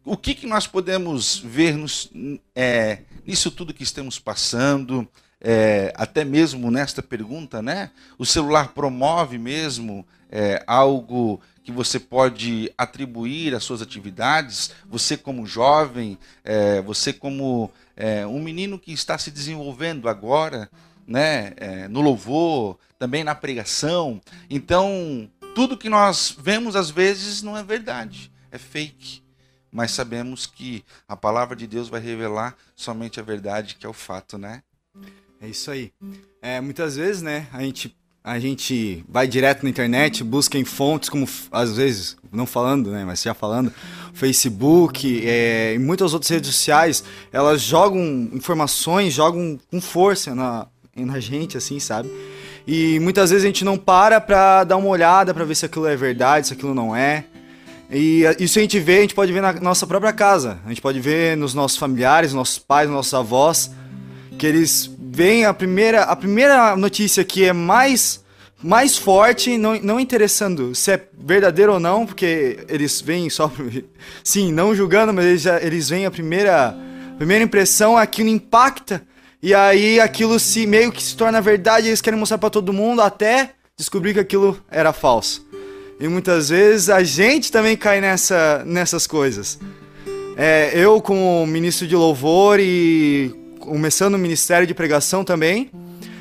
[0.05, 2.11] o que, que nós podemos ver nos,
[2.55, 5.07] é, nisso tudo que estamos passando?
[5.43, 7.89] É, até mesmo nesta pergunta, né?
[8.15, 14.71] O celular promove mesmo é, algo que você pode atribuir às suas atividades?
[14.87, 17.71] Você como jovem, é, você como
[18.01, 20.69] é, um menino que está se desenvolvendo agora,
[21.05, 21.53] né?
[21.57, 24.19] É, no louvor, também na pregação.
[24.49, 29.21] Então, tudo que nós vemos às vezes não é verdade, é fake
[29.71, 33.93] mas sabemos que a palavra de Deus vai revelar somente a verdade, que é o
[33.93, 34.61] fato, né?
[35.39, 35.93] É isso aí.
[36.41, 41.09] É, muitas vezes, né, a gente, a gente vai direto na internet, busca em fontes,
[41.09, 43.73] como às vezes, não falando, né, mas já falando,
[44.13, 51.19] Facebook é, e muitas outras redes sociais, elas jogam informações, jogam com força na, na
[51.19, 52.09] gente, assim, sabe?
[52.67, 55.87] E muitas vezes a gente não para pra dar uma olhada pra ver se aquilo
[55.87, 57.25] é verdade, se aquilo não é.
[57.89, 60.59] E isso a gente vê, a gente pode ver na nossa própria casa.
[60.63, 63.71] A gente pode ver nos nossos familiares, nossos pais, nossos avós,
[64.37, 68.23] que eles veem a primeira, a primeira notícia que é mais,
[68.63, 73.51] mais forte, não, não interessando se é verdadeiro ou não, porque eles vêm só,
[74.23, 76.69] sim, não julgando, mas eles, já, eles veem a primeira,
[77.13, 79.03] a primeira impressão, aquilo impacta,
[79.43, 83.01] e aí aquilo se meio que se torna verdade, eles querem mostrar para todo mundo
[83.01, 85.45] até descobrir que aquilo era falso.
[85.99, 89.59] E muitas vezes a gente também cai nessa, nessas coisas.
[90.37, 95.69] É, eu, como ministro de louvor e começando o ministério de pregação também,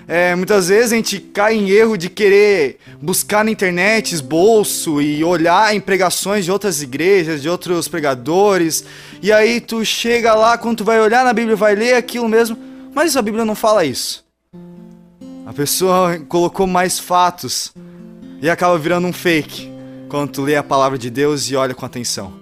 [0.07, 5.23] é, muitas vezes a gente cai em erro de querer buscar na internet esboço e
[5.23, 8.85] olhar em pregações de outras igrejas, de outros pregadores,
[9.23, 12.59] e aí tu chega lá, quando tu vai olhar na Bíblia, vai ler aquilo mesmo,
[12.95, 14.25] mas a Bíblia não fala isso.
[15.47, 17.73] A pessoa colocou mais fatos
[18.43, 19.71] e acaba virando um fake
[20.09, 22.33] quando tu lê a palavra de Deus e olha com atenção.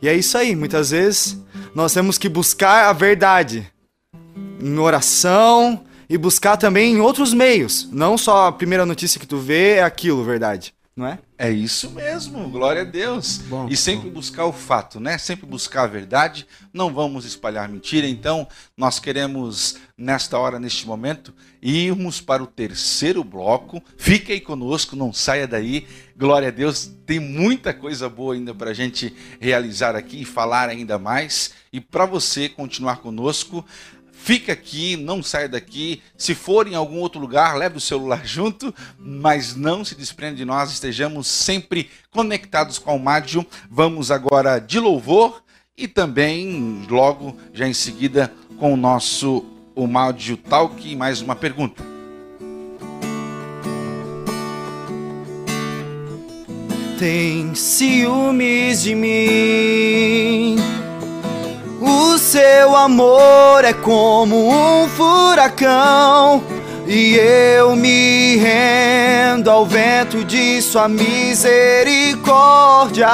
[0.00, 1.36] E é isso aí, muitas vezes
[1.74, 3.70] nós temos que buscar a verdade
[4.60, 7.88] em oração e buscar também em outros meios.
[7.92, 11.20] Não só a primeira notícia que tu vê é aquilo, verdade não é?
[11.38, 13.38] É isso mesmo, glória a Deus.
[13.38, 14.14] Bom, e sempre bom.
[14.14, 15.16] buscar o fato, né?
[15.16, 18.08] Sempre buscar a verdade, não vamos espalhar mentira.
[18.08, 23.80] Então, nós queremos, nesta hora, neste momento, irmos para o terceiro bloco.
[23.96, 25.86] Fique aí conosco, não saia daí.
[26.16, 30.68] Glória a Deus, tem muita coisa boa ainda para a gente realizar aqui e falar
[30.68, 31.52] ainda mais.
[31.72, 33.64] E para você continuar conosco,
[34.28, 36.02] Fica aqui, não saia daqui.
[36.14, 40.44] Se for em algum outro lugar, leve o celular junto, mas não se desprenda de
[40.44, 40.70] nós.
[40.70, 43.46] Estejamos sempre conectados com o Mádio.
[43.70, 45.42] Vamos agora de louvor
[45.74, 50.94] e também, logo, já em seguida, com o nosso o Mádio Talk.
[50.94, 51.82] Mais uma pergunta.
[56.98, 60.56] Tem ciúmes de mim
[61.88, 66.42] o seu amor é como um furacão.
[66.86, 73.08] E eu me rendo ao vento de sua misericórdia.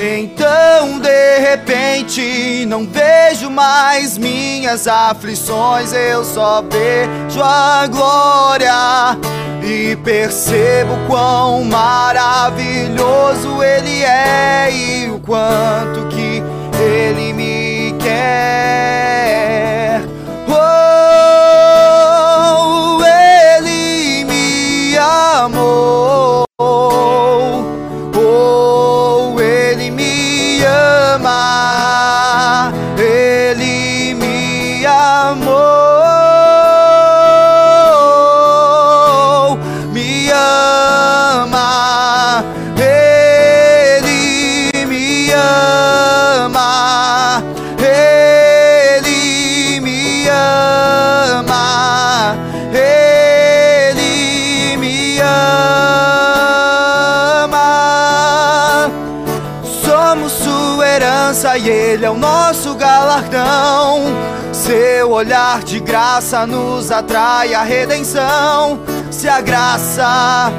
[0.00, 9.18] Então de repente não vejo mais minhas aflições, eu só vejo a glória
[9.68, 16.42] e percebo quão maravilhoso Ele é e o quanto que
[16.80, 20.00] Ele me quer.
[20.48, 20.62] Oh,
[23.04, 26.27] Ele me amou
[65.18, 68.78] olhar de graça nos atrai a redenção.
[69.10, 70.52] Se a graça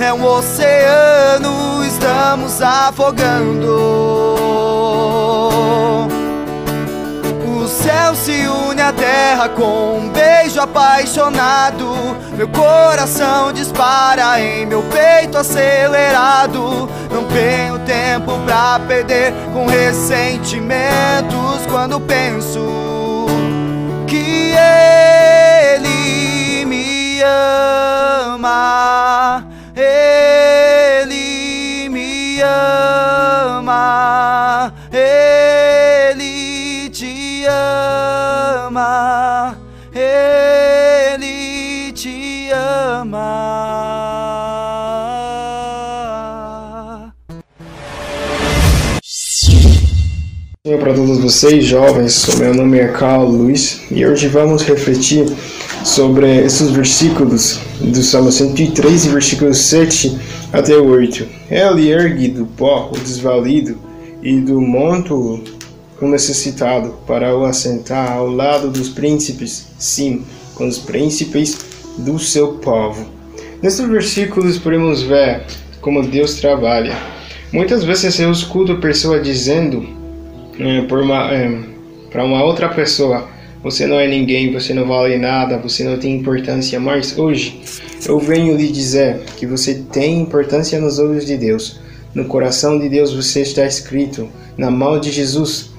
[0.00, 4.10] é um oceano, estamos afogando
[7.70, 11.94] céu se une à terra com um beijo apaixonado.
[12.36, 16.88] Meu coração dispara em meu peito acelerado.
[17.12, 22.99] Não tenho tempo pra perder com ressentimentos quando penso
[24.10, 27.22] que ele me
[28.32, 29.46] ama.
[29.76, 34.72] Ele me ama.
[34.92, 37.46] Ele te
[38.66, 39.56] ama.
[50.70, 52.32] Bom para todos vocês, jovens.
[52.38, 55.26] Meu nome é Carl Luiz e hoje vamos refletir
[55.84, 60.16] sobre esses versículos do Salmo 103, versículos 7
[60.52, 61.26] até 8.
[61.50, 63.76] Ele ergue do pó o desvalido
[64.22, 65.42] e do monto
[66.00, 70.22] o necessitado para o assentar ao lado dos príncipes, sim,
[70.54, 71.58] com os príncipes
[71.98, 73.08] do seu povo.
[73.60, 75.42] Nesses versículos podemos ver
[75.80, 76.96] como Deus trabalha.
[77.52, 79.98] Muitas vezes eu escuto pessoa dizendo
[80.58, 81.30] eh, por uma,
[82.10, 83.28] para uma outra pessoa:
[83.62, 86.80] você não é ninguém, você não vale nada, você não tem importância.
[86.80, 87.60] Mas hoje
[88.06, 91.80] eu venho lhe dizer que você tem importância nos olhos de Deus.
[92.14, 95.70] No coração de Deus você está escrito, na mão de Jesus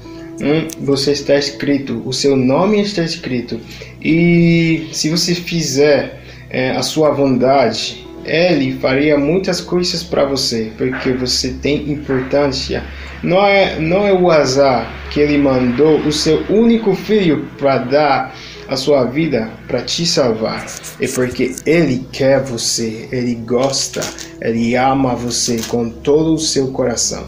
[0.42, 3.60] hum, você está escrito, o seu nome está escrito.
[4.02, 11.12] E se você fizer eh, a sua vontade, ele faria muitas coisas para você, porque
[11.14, 12.84] você tem importância.
[13.24, 18.36] Não é, não é o azar que ele mandou o seu único filho para dar
[18.68, 20.66] a sua vida para te salvar.
[21.00, 24.02] É porque ele quer você, ele gosta,
[24.42, 27.26] ele ama você com todo o seu coração.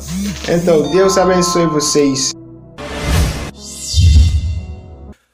[0.47, 2.31] Então, Deus abençoe vocês.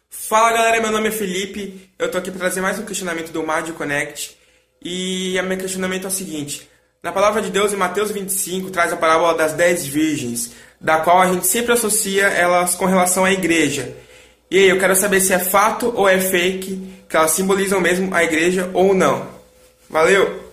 [0.10, 3.43] Fala galera, meu nome é Felipe, eu tô aqui para trazer mais um questionamento do
[3.43, 4.38] Mádio Connect
[4.82, 6.69] e o meu questionamento é o seguinte:
[7.01, 11.21] na palavra de Deus em Mateus 25 traz a parábola das dez virgens, da qual
[11.21, 13.95] a gente sempre associa elas com relação à igreja.
[14.51, 18.13] E aí, eu quero saber se é fato ou é fake que elas simbolizam mesmo
[18.13, 19.27] a igreja ou não.
[19.89, 20.49] Valeu!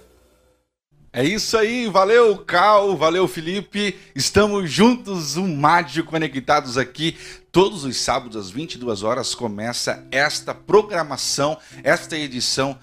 [1.12, 3.96] É isso aí, valeu Cal, valeu Felipe.
[4.14, 7.16] Estamos juntos, um Mágico conectados aqui.
[7.50, 12.78] Todos os sábados às 22 horas começa esta programação, esta edição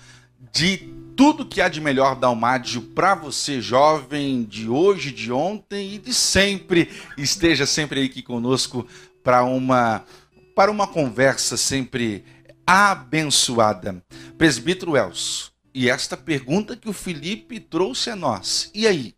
[0.51, 5.95] de tudo que há de melhor da Almádio para você, jovem, de hoje, de ontem
[5.95, 6.89] e de sempre.
[7.17, 8.85] Esteja sempre aí aqui conosco
[9.23, 10.03] para uma
[10.55, 12.23] para uma conversa sempre
[12.65, 14.03] abençoada.
[14.37, 18.69] Presbítero Elcio, e esta pergunta que o Felipe trouxe a nós.
[18.73, 19.15] E aí?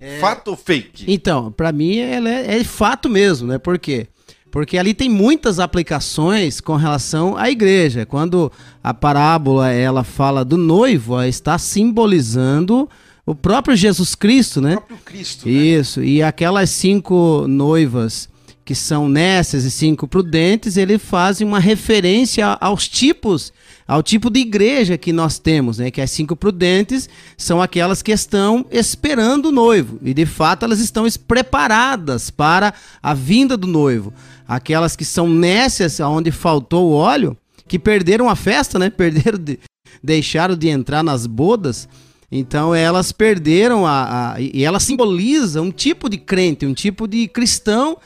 [0.00, 0.18] É...
[0.18, 1.04] Fato ou fake?
[1.06, 3.58] Então, para mim ela é, é, fato mesmo, né?
[3.58, 4.08] Por quê?
[4.50, 8.06] Porque ali tem muitas aplicações com relação à igreja.
[8.06, 8.52] Quando
[8.84, 12.86] a parábola ela fala do noivo, está simbolizando
[13.24, 14.74] o próprio Jesus Cristo, né?
[14.74, 15.48] O próprio Cristo.
[15.48, 16.00] Isso.
[16.00, 16.06] Né?
[16.06, 18.28] E aquelas cinco noivas
[18.62, 23.54] que são nécias e cinco prudentes, ele faz uma referência aos tipos
[23.86, 25.90] ao tipo de igreja que nós temos, né?
[25.90, 27.08] Que as cinco prudentes
[27.38, 33.14] são aquelas que estão esperando o noivo e de fato elas estão preparadas para a
[33.14, 34.12] vinda do noivo.
[34.46, 38.90] Aquelas que são nécias, onde faltou o óleo, que perderam a festa, né?
[38.94, 39.58] Perderam de,
[40.02, 41.88] deixaram de entrar nas bodas.
[42.30, 47.28] Então elas perderam a, a e ela simboliza um tipo de crente, um tipo de
[47.28, 47.96] cristão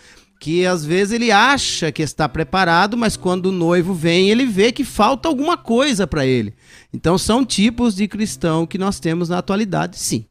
[0.41, 4.71] que às vezes ele acha que está preparado, mas quando o noivo vem, ele vê
[4.71, 6.55] que falta alguma coisa para ele.
[6.93, 10.25] Então são tipos de cristão que nós temos na atualidade, sim.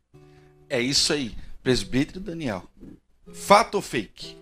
[0.70, 2.64] É isso aí, presbítero Daniel.
[3.34, 4.36] Fato ou fake?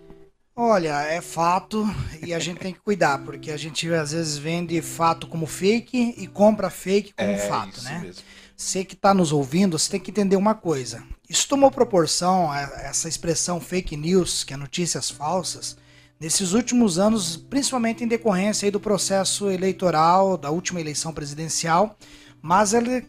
[0.58, 1.86] Olha, é fato
[2.26, 6.14] e a gente tem que cuidar, porque a gente às vezes vende fato como fake
[6.16, 7.98] e compra fake como é fato, né?
[7.98, 8.22] Mesmo.
[8.56, 11.04] Você que está nos ouvindo, você tem que entender uma coisa.
[11.28, 15.76] Isso tomou proporção, essa expressão fake news, que é notícias falsas,
[16.18, 21.98] nesses últimos anos, principalmente em decorrência do processo eleitoral, da última eleição presidencial,
[22.40, 23.06] mas ele,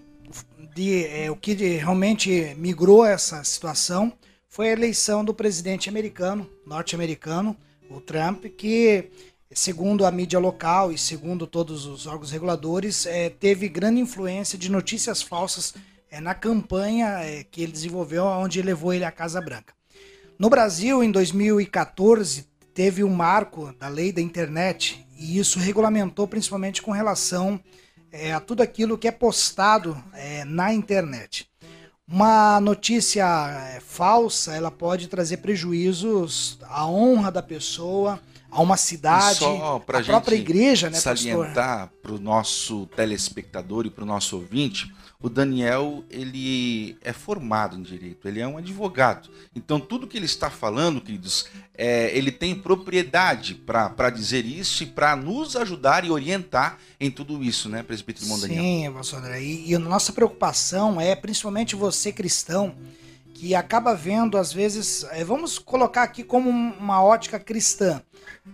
[0.75, 4.11] de, é, o que realmente migrou essa situação
[4.57, 7.55] foi a eleição do presidente americano, norte-americano,
[7.91, 9.11] o Trump, que,
[9.51, 14.71] segundo a mídia local e segundo todos os órgãos reguladores, é, teve grande influência de
[14.71, 15.75] notícias falsas
[16.09, 19.75] é, na campanha é, que ele desenvolveu, onde levou ele à Casa Branca.
[20.39, 26.81] No Brasil, em 2014, teve um marco da lei da internet e isso regulamentou principalmente
[26.81, 27.59] com relação
[28.11, 31.47] é, a tudo aquilo que é postado é, na internet.
[32.09, 33.25] Uma notícia
[33.75, 38.17] é, falsa, ela pode trazer prejuízos à honra da pessoa,
[38.57, 44.07] a uma cidade, a própria igreja, né, salientar para o nosso telespectador e para o
[44.07, 44.91] nosso ouvinte,
[45.21, 49.29] o Daniel ele é formado em direito, ele é um advogado.
[49.55, 51.45] Então tudo que ele está falando, queridos,
[51.75, 57.43] é, ele tem propriedade para dizer isso e para nos ajudar e orientar em tudo
[57.43, 58.63] isso, né, presbítero Daniel?
[58.63, 59.39] Sim, pastor André.
[59.39, 62.75] E, e a nossa preocupação é, principalmente você cristão,
[63.37, 68.01] que acaba vendo às vezes, é, vamos colocar aqui como uma ótica cristã.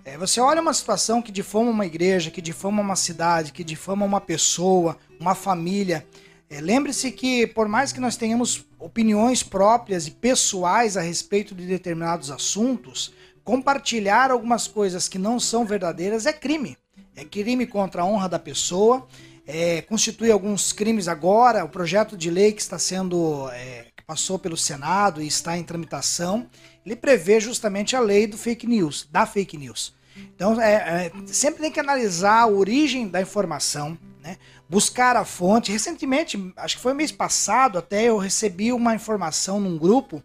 [0.03, 4.05] É, você olha uma situação que difama uma igreja, que difama uma cidade, que difama
[4.05, 6.05] uma pessoa, uma família.
[6.49, 11.65] É, Lembre-se que, por mais que nós tenhamos opiniões próprias e pessoais a respeito de
[11.65, 16.77] determinados assuntos, compartilhar algumas coisas que não são verdadeiras é crime.
[17.15, 19.07] É crime contra a honra da pessoa,
[19.47, 21.63] é, constitui alguns crimes agora.
[21.63, 23.49] O projeto de lei que está sendo.
[23.51, 26.49] É, passou pelo Senado e está em tramitação,
[26.86, 29.93] ele prevê justamente a lei do fake news, da fake news.
[30.36, 30.74] Então, é,
[31.08, 34.38] é, sempre tem que analisar a origem da informação, né?
[34.70, 35.72] buscar a fonte.
[35.72, 40.24] Recentemente, acho que foi mês passado, até eu recebi uma informação num grupo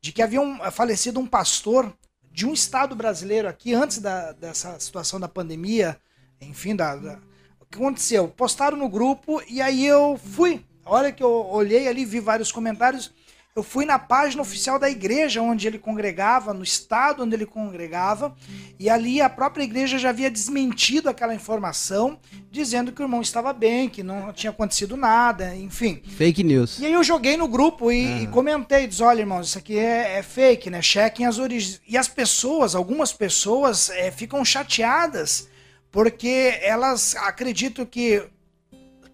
[0.00, 1.92] de que havia um, falecido um pastor
[2.30, 5.98] de um estado brasileiro aqui antes da, dessa situação da pandemia,
[6.40, 7.18] enfim, da, da,
[7.58, 8.28] o que aconteceu?
[8.28, 10.64] Postaram no grupo e aí eu fui.
[10.84, 13.12] A hora que eu olhei ali, vi vários comentários,
[13.56, 18.36] eu fui na página oficial da igreja onde ele congregava, no estado onde ele congregava,
[18.78, 23.54] e ali a própria igreja já havia desmentido aquela informação, dizendo que o irmão estava
[23.54, 26.02] bem, que não tinha acontecido nada, enfim.
[26.18, 26.78] Fake news.
[26.78, 28.22] E aí eu joguei no grupo e, Ah.
[28.22, 30.82] e comentei, diz, olha, irmãos, isso aqui é, é fake, né?
[30.82, 31.80] Chequem as origens.
[31.88, 35.48] E as pessoas, algumas pessoas, é, ficam chateadas
[35.90, 38.22] porque elas acreditam que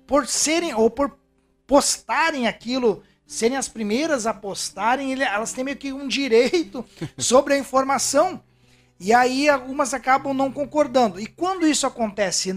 [0.04, 1.16] por serem ou por
[1.64, 6.84] postarem aquilo, serem as primeiras a postarem, elas têm meio que um direito
[7.16, 8.42] sobre a informação.
[9.00, 11.18] E aí algumas acabam não concordando.
[11.18, 12.54] E quando isso acontece,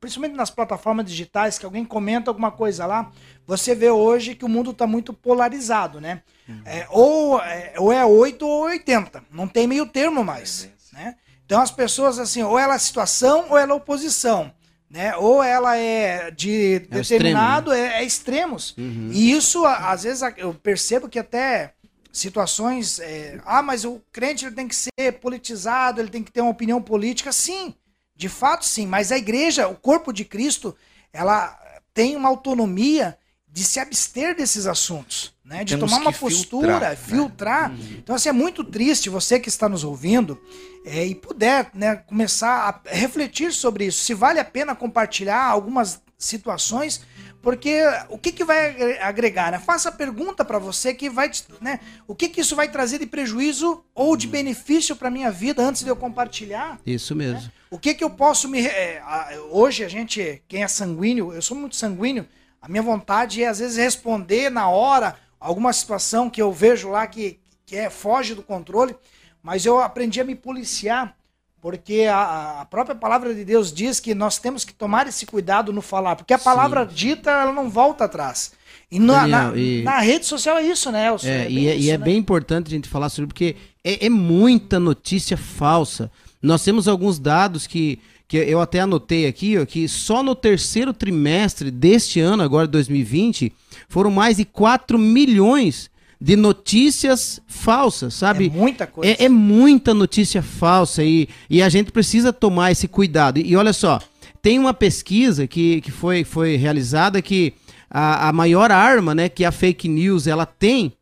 [0.00, 3.10] principalmente nas plataformas digitais, que alguém comenta alguma coisa lá,
[3.46, 6.22] você vê hoje que o mundo está muito polarizado, né?
[6.66, 9.22] É, ou, é, ou é 8 ou 80.
[9.30, 10.68] Não tem meio termo mais.
[10.92, 11.14] Né?
[11.46, 14.52] Então as pessoas, assim, ou ela é situação ou ela é oposição.
[14.90, 15.14] Né?
[15.16, 18.74] Ou ela é de É determinado, é, é extremos.
[18.78, 19.10] Uhum.
[19.12, 21.74] E isso, às vezes, eu percebo que até
[22.10, 22.98] situações.
[22.98, 26.50] é, ah, mas o crente ele tem que ser politizado, ele tem que ter uma
[26.50, 27.32] opinião política.
[27.32, 27.74] Sim,
[28.16, 28.86] de fato sim.
[28.86, 30.74] Mas a igreja, o corpo de Cristo,
[31.12, 31.58] ela
[31.92, 33.18] tem uma autonomia
[33.50, 35.64] de se abster desses assuntos, né?
[35.64, 36.96] De Temos tomar uma postura, filtrar, né?
[36.96, 37.72] filtrar.
[37.92, 40.38] Então, assim, é muito triste você que está nos ouvindo
[40.84, 44.04] é, e puder né, começar a refletir sobre isso.
[44.04, 47.00] Se vale a pena compartilhar algumas situações,
[47.40, 47.80] porque
[48.10, 49.52] o que, que vai agre- agregar?
[49.52, 49.58] Né?
[49.58, 51.30] Faça a pergunta para você que vai,
[51.60, 51.80] né?
[52.06, 55.82] O que, que isso vai trazer de prejuízo ou de benefício para minha vida antes
[55.82, 56.78] de eu compartilhar?
[56.84, 57.50] Isso mesmo.
[57.70, 58.66] O que que eu posso me.
[58.66, 59.02] é,
[59.50, 62.26] hoje a gente, quem é sanguíneo, eu sou muito sanguíneo,
[62.60, 67.06] a minha vontade é às vezes responder na hora alguma situação que eu vejo lá
[67.06, 68.94] que, que é, foge do controle,
[69.42, 71.16] mas eu aprendi a me policiar,
[71.60, 75.72] porque a, a própria palavra de Deus diz que nós temos que tomar esse cuidado
[75.72, 78.52] no falar, porque a palavra dita ela não volta atrás.
[78.90, 81.28] E na, Daniel, na, e- na rede social é isso, né, Elcio?
[81.28, 82.04] É, e é, e isso, é né?
[82.04, 86.10] bem importante a gente falar sobre, porque é, é muita notícia falsa.
[86.40, 90.92] Nós temos alguns dados que, que eu até anotei aqui, ó, que só no terceiro
[90.92, 93.50] trimestre deste ano, agora 2020,
[93.88, 98.46] foram mais de 4 milhões de notícias falsas, sabe?
[98.46, 99.10] É muita coisa.
[99.12, 103.38] É, é muita notícia falsa e, e a gente precisa tomar esse cuidado.
[103.38, 103.98] E, e olha só,
[104.42, 107.54] tem uma pesquisa que, que foi, foi realizada que
[107.90, 110.92] a, a maior arma né, que a fake news ela tem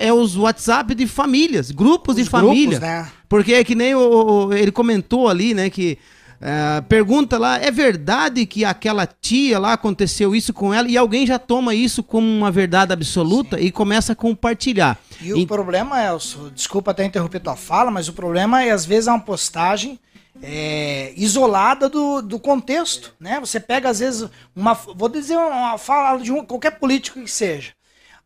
[0.00, 2.78] é os WhatsApp de famílias, grupos de Os família.
[2.78, 3.08] grupos, né?
[3.28, 5.96] Porque é que nem o, o- ele comentou ali, né, que
[6.44, 11.24] eh, pergunta lá, é verdade que aquela tia lá aconteceu isso com ela e alguém
[11.24, 14.98] já toma isso como uma verdade absoluta e começa a compartilhar.
[15.20, 19.06] E o problema, Elcio, desculpa até interromper tua fala, mas o problema é, às vezes,
[19.06, 20.00] é uma postagem
[20.42, 23.38] é, isolada do, do contexto, né?
[23.38, 24.74] Você pega, às vezes, uma...
[24.74, 27.70] Vou dizer uma fala de um, qualquer político que seja.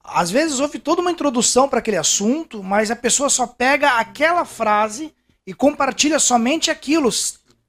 [0.03, 4.47] Às vezes houve toda uma introdução para aquele assunto, mas a pessoa só pega aquela
[4.47, 5.13] frase
[5.47, 7.11] e compartilha somente aquilo,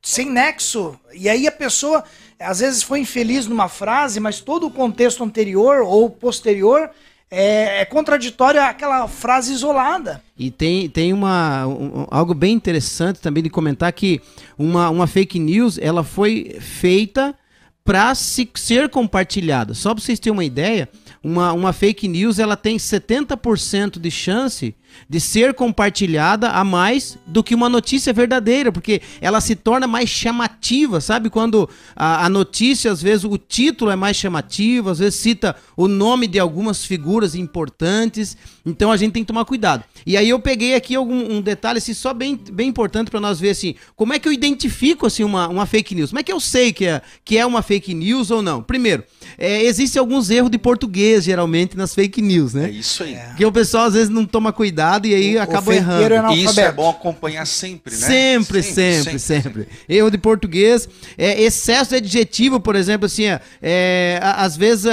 [0.02, 1.00] sem nexo.
[1.14, 2.04] E aí a pessoa,
[2.40, 6.90] às vezes, foi infeliz numa frase, mas todo o contexto anterior ou posterior
[7.30, 10.22] é, é contraditória aquela frase isolada.
[10.38, 14.22] E tem, tem uma, um, algo bem interessante também de comentar que
[14.58, 17.36] uma, uma fake news ela foi feita
[17.84, 19.74] para se, ser compartilhada.
[19.74, 20.90] Só para vocês terem uma ideia,
[21.24, 24.76] uma, uma fake news ela tem 70% de chance
[25.10, 30.10] de ser compartilhada a mais do que uma notícia verdadeira, porque ela se torna mais
[30.10, 31.30] chamativa, sabe?
[31.30, 35.88] Quando a, a, notícia, às vezes, o título é mais chamativo, às vezes cita o
[35.88, 38.36] nome de algumas figuras importantes,
[38.66, 39.84] então a gente tem que tomar cuidado.
[40.06, 43.40] E aí eu peguei aqui algum um detalhe assim, só bem, bem importante para nós
[43.40, 46.10] ver assim, como é que eu identifico assim uma, uma fake news?
[46.10, 48.62] Como é que eu sei que é, que é uma fake news ou não?
[48.62, 49.04] Primeiro,
[49.38, 52.68] é, existem alguns erros de português, geralmente, nas fake news, né?
[52.68, 53.18] É isso aí.
[53.36, 54.77] Que o pessoal às vezes não toma cuidado
[55.08, 56.32] e aí o, acaba o errando.
[56.32, 58.08] É Isso é bom acompanhar sempre, né?
[58.08, 59.20] Sempre, sempre, sempre.
[59.20, 59.64] sempre.
[59.64, 59.68] sempre.
[59.90, 60.88] Erro de português.
[61.18, 64.86] É, excesso de adjetivo, por exemplo, assim, é, é às vezes.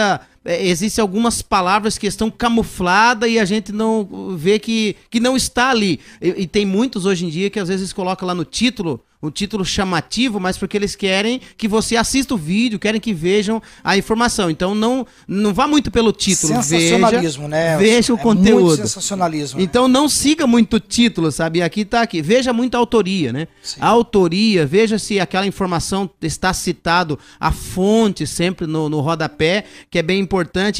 [0.45, 5.37] É, existem algumas palavras que estão camufladas e a gente não vê que, que não
[5.37, 6.01] está ali.
[6.21, 9.31] E, e tem muitos hoje em dia que às vezes colocam lá no título um
[9.31, 13.97] título chamativo, mas porque eles querem que você assista o vídeo, querem que vejam a
[13.97, 14.51] informação.
[14.51, 17.77] Então não não vá muito pelo título, sensacionalismo, veja, né?
[17.79, 18.67] Veja o é conteúdo.
[18.67, 19.59] Muito sensacionalismo.
[19.59, 19.65] Né?
[19.65, 21.63] Então não siga muito o título, sabe?
[21.63, 22.21] Aqui tá aqui.
[22.21, 23.49] Veja muito a autoria, né?
[23.63, 23.81] Sim.
[23.81, 29.99] A autoria, veja se aquela informação está citado a fonte sempre no, no rodapé, que
[29.99, 30.34] é bem importante.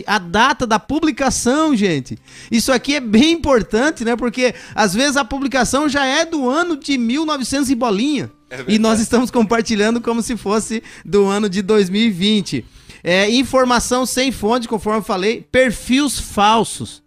[0.07, 2.19] A data da publicação, gente.
[2.51, 4.17] Isso aqui é bem importante, né?
[4.17, 8.33] Porque às vezes a publicação já é do ano de 1900 e bolinha.
[8.51, 12.65] É e nós estamos compartilhando como se fosse do ano de 2020.
[13.03, 17.04] É, informação sem fonte, conforme eu falei, perfis falsos.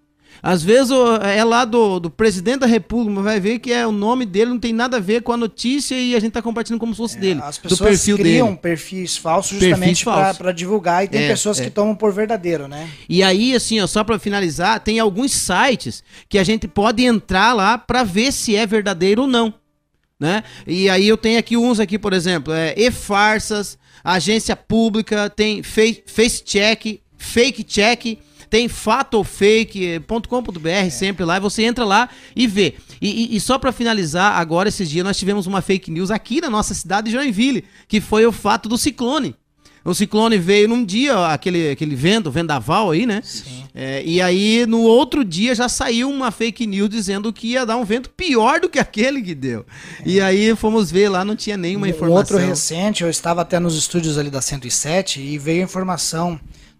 [0.47, 0.91] Às vezes
[1.23, 4.59] é lá do, do presidente da república, vai ver que é o nome dele não
[4.59, 7.17] tem nada a ver com a notícia e a gente está compartilhando como se fosse
[7.17, 7.41] é, dele.
[7.43, 8.59] As pessoas do perfil criam dele.
[8.61, 11.65] perfis falsos justamente para divulgar e tem é, pessoas é.
[11.65, 12.89] que tomam por verdadeiro, né?
[13.09, 17.51] E aí, assim, ó, só para finalizar, tem alguns sites que a gente pode entrar
[17.51, 19.53] lá para ver se é verdadeiro ou não
[20.19, 20.43] né?
[20.65, 26.03] E aí eu tenho aqui uns aqui, por exemplo, é e-farsas, agência pública, tem face,
[26.05, 28.17] face check, fake check,
[28.49, 30.89] tem fatofake.com.br é.
[30.89, 32.75] sempre lá, e você entra lá e vê.
[33.01, 36.41] E, e, e só para finalizar, agora esses dias nós tivemos uma fake news aqui
[36.41, 39.35] na nossa cidade de Joinville, que foi o fato do ciclone.
[39.87, 43.21] O ciclone veio num dia, aquele, aquele vento, vendaval aí, né?
[43.23, 43.63] Sim.
[43.73, 47.77] É, e aí, no outro dia, já saiu uma fake news dizendo que ia dar
[47.77, 49.65] um vento pior do que aquele que deu.
[50.01, 50.03] É.
[50.05, 52.17] E aí fomos ver lá, não tinha nenhuma informação.
[52.17, 56.37] Outro recente, eu estava até nos estúdios ali da 107 e veio a informação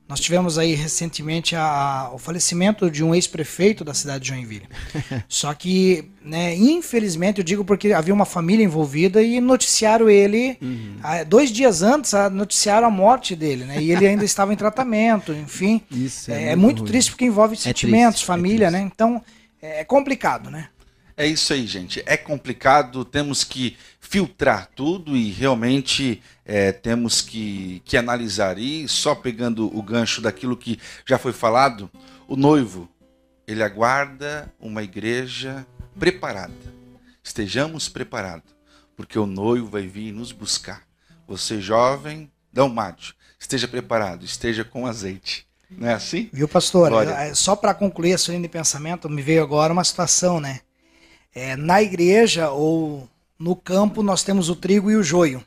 [0.08, 4.68] nós tivemos aí recentemente a, o falecimento de um ex-prefeito da cidade de Joinville.
[5.28, 10.97] Só que, né, infelizmente, eu digo porque havia uma família envolvida e noticiaram ele uhum.
[11.28, 13.82] dois dias antes, noticiaram a morte dele, né?
[13.82, 15.82] E ele ainda estava em tratamento, enfim.
[15.91, 18.80] Isso é, é muito, muito triste porque envolve é sentimentos, triste, é família, né?
[18.80, 19.22] Então
[19.62, 20.70] é complicado, né?
[21.18, 22.01] É isso aí, gente.
[22.05, 28.57] É complicado, temos que filtrar tudo e realmente é, temos que, que analisar.
[28.57, 31.91] E só pegando o gancho daquilo que já foi falado,
[32.25, 32.89] o noivo,
[33.45, 35.67] ele aguarda uma igreja
[35.99, 36.53] preparada.
[37.21, 38.55] Estejamos preparados,
[38.95, 40.83] porque o noivo vai vir nos buscar.
[41.27, 45.45] Você jovem, dá mate, esteja preparado, esteja com azeite.
[45.69, 46.29] Não é assim?
[46.31, 46.89] Viu, pastor?
[46.89, 47.35] Glória.
[47.35, 50.61] Só para concluir essa linha de pensamento, me veio agora uma situação, né?
[51.35, 55.43] É, na igreja ou no campo nós temos o trigo e o joio.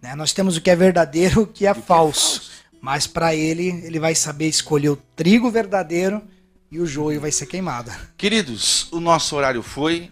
[0.00, 0.14] Né?
[0.14, 1.82] Nós temos o que é verdadeiro e o que é, falso.
[1.82, 2.56] Que é falso.
[2.80, 6.22] Mas para ele, ele vai saber escolher o trigo verdadeiro
[6.70, 7.90] e o joio vai ser queimado.
[8.16, 10.10] Queridos, o nosso horário foi.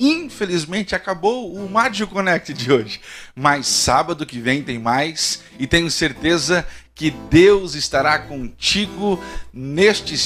[0.00, 3.00] Infelizmente acabou o Mágico Connect de hoje.
[3.34, 6.64] Mas sábado que vem tem mais e tenho certeza
[6.98, 9.22] que Deus estará contigo
[9.52, 10.16] neste,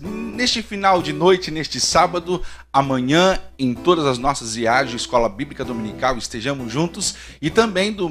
[0.00, 2.40] neste final de noite, neste sábado,
[2.72, 7.14] amanhã, em todas as nossas viagens, Escola Bíblica Dominical, estejamos juntos.
[7.40, 8.10] E também, do,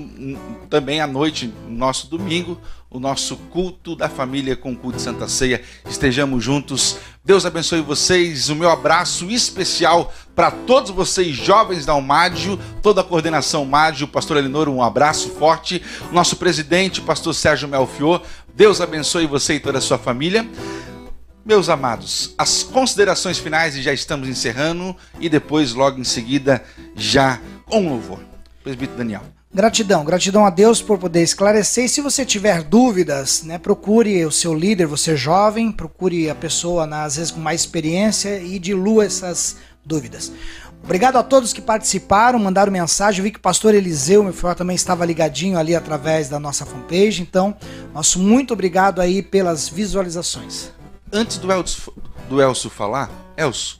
[0.69, 2.61] também à noite, nosso domingo,
[2.91, 6.97] o nosso culto da família com o culto de Santa Ceia, estejamos juntos.
[7.23, 13.03] Deus abençoe vocês, o meu abraço especial para todos vocês, jovens da Umádio, toda a
[13.03, 18.10] coordenação Umádio, pastor Elinor, um abraço forte, nosso presidente, pastor Sérgio Melfior,
[18.55, 20.47] Deus abençoe você e toda a sua família.
[21.45, 26.63] Meus amados, as considerações finais e já estamos encerrando e depois, logo em seguida,
[26.95, 28.19] já com louvor.
[28.63, 29.23] Presbítero Daniel.
[29.53, 31.85] Gratidão, gratidão a Deus por poder esclarecer.
[31.85, 36.87] E se você tiver dúvidas, né, procure o seu líder, você jovem, procure a pessoa,
[36.87, 40.31] né, às vezes com mais experiência e dilua essas dúvidas.
[40.83, 43.19] Obrigado a todos que participaram, mandaram mensagem.
[43.19, 46.65] Eu vi que o pastor Eliseu, meu filho, também estava ligadinho ali através da nossa
[46.65, 47.21] fanpage.
[47.21, 47.55] Então,
[47.93, 50.71] nosso muito obrigado aí pelas visualizações.
[51.13, 51.93] Antes do Elcio,
[52.27, 53.77] do Elcio falar, Elcio,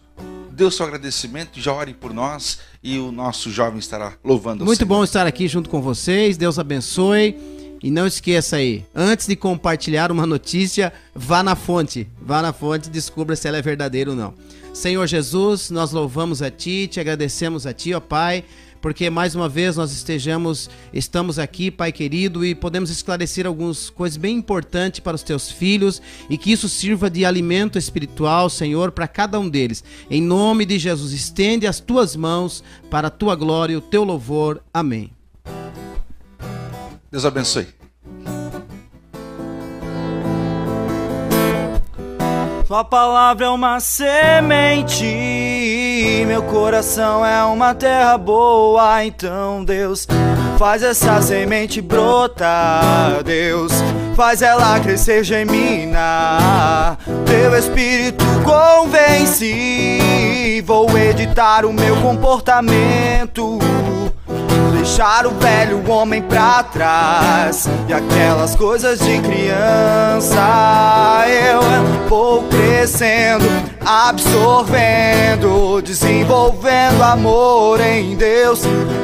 [0.52, 4.86] dê o seu agradecimento, já ore por nós e o nosso jovem estará louvando Muito
[4.86, 7.61] bom estar aqui junto com vocês, Deus abençoe.
[7.84, 12.08] E não esqueça aí, antes de compartilhar uma notícia, vá na fonte.
[12.22, 14.36] Vá na fonte e descubra se ela é verdadeira ou não.
[14.72, 18.44] Senhor Jesus, nós louvamos a Ti, te agradecemos a Ti, ó Pai,
[18.82, 24.16] porque mais uma vez nós estejamos, estamos aqui, Pai querido, e podemos esclarecer algumas coisas
[24.16, 29.08] bem importantes para os Teus filhos e que isso sirva de alimento espiritual, Senhor, para
[29.08, 29.84] cada um deles.
[30.10, 34.04] Em nome de Jesus, estende as Tuas mãos para a Tua glória e o Teu
[34.04, 34.62] louvor.
[34.74, 35.12] Amém.
[37.12, 37.68] Deus abençoe.
[42.66, 45.04] Tua palavra é uma semente,
[46.26, 49.04] meu coração é uma terra boa.
[49.04, 50.08] Então, Deus,
[50.58, 53.22] faz essa semente brotar.
[53.26, 53.74] Deus,
[54.16, 56.98] faz ela crescer, germinar.
[57.26, 59.52] Teu espírito convence.
[60.66, 63.60] Vou editar o meu comportamento
[64.72, 70.40] deixar o velho homem pra trás e aquelas coisas de criança.
[71.28, 71.62] Eu
[72.08, 73.46] vou crescendo,
[73.86, 78.62] absorvendo, desenvolvendo amor em Deus.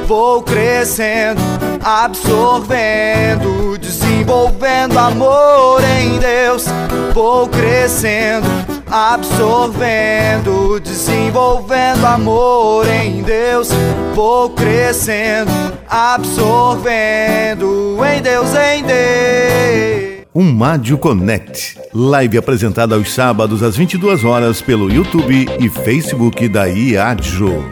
[0.07, 1.41] Vou crescendo,
[1.83, 6.65] absorvendo, desenvolvendo amor em Deus.
[7.13, 8.47] Vou crescendo,
[8.89, 13.69] absorvendo, desenvolvendo amor em Deus.
[14.15, 15.51] Vou crescendo,
[15.89, 17.67] absorvendo
[18.05, 20.17] em Deus, em Deus.
[20.33, 26.67] Um Mádio Connect, live apresentada aos sábados às 22 horas pelo YouTube e Facebook da
[26.67, 27.63] IADJO.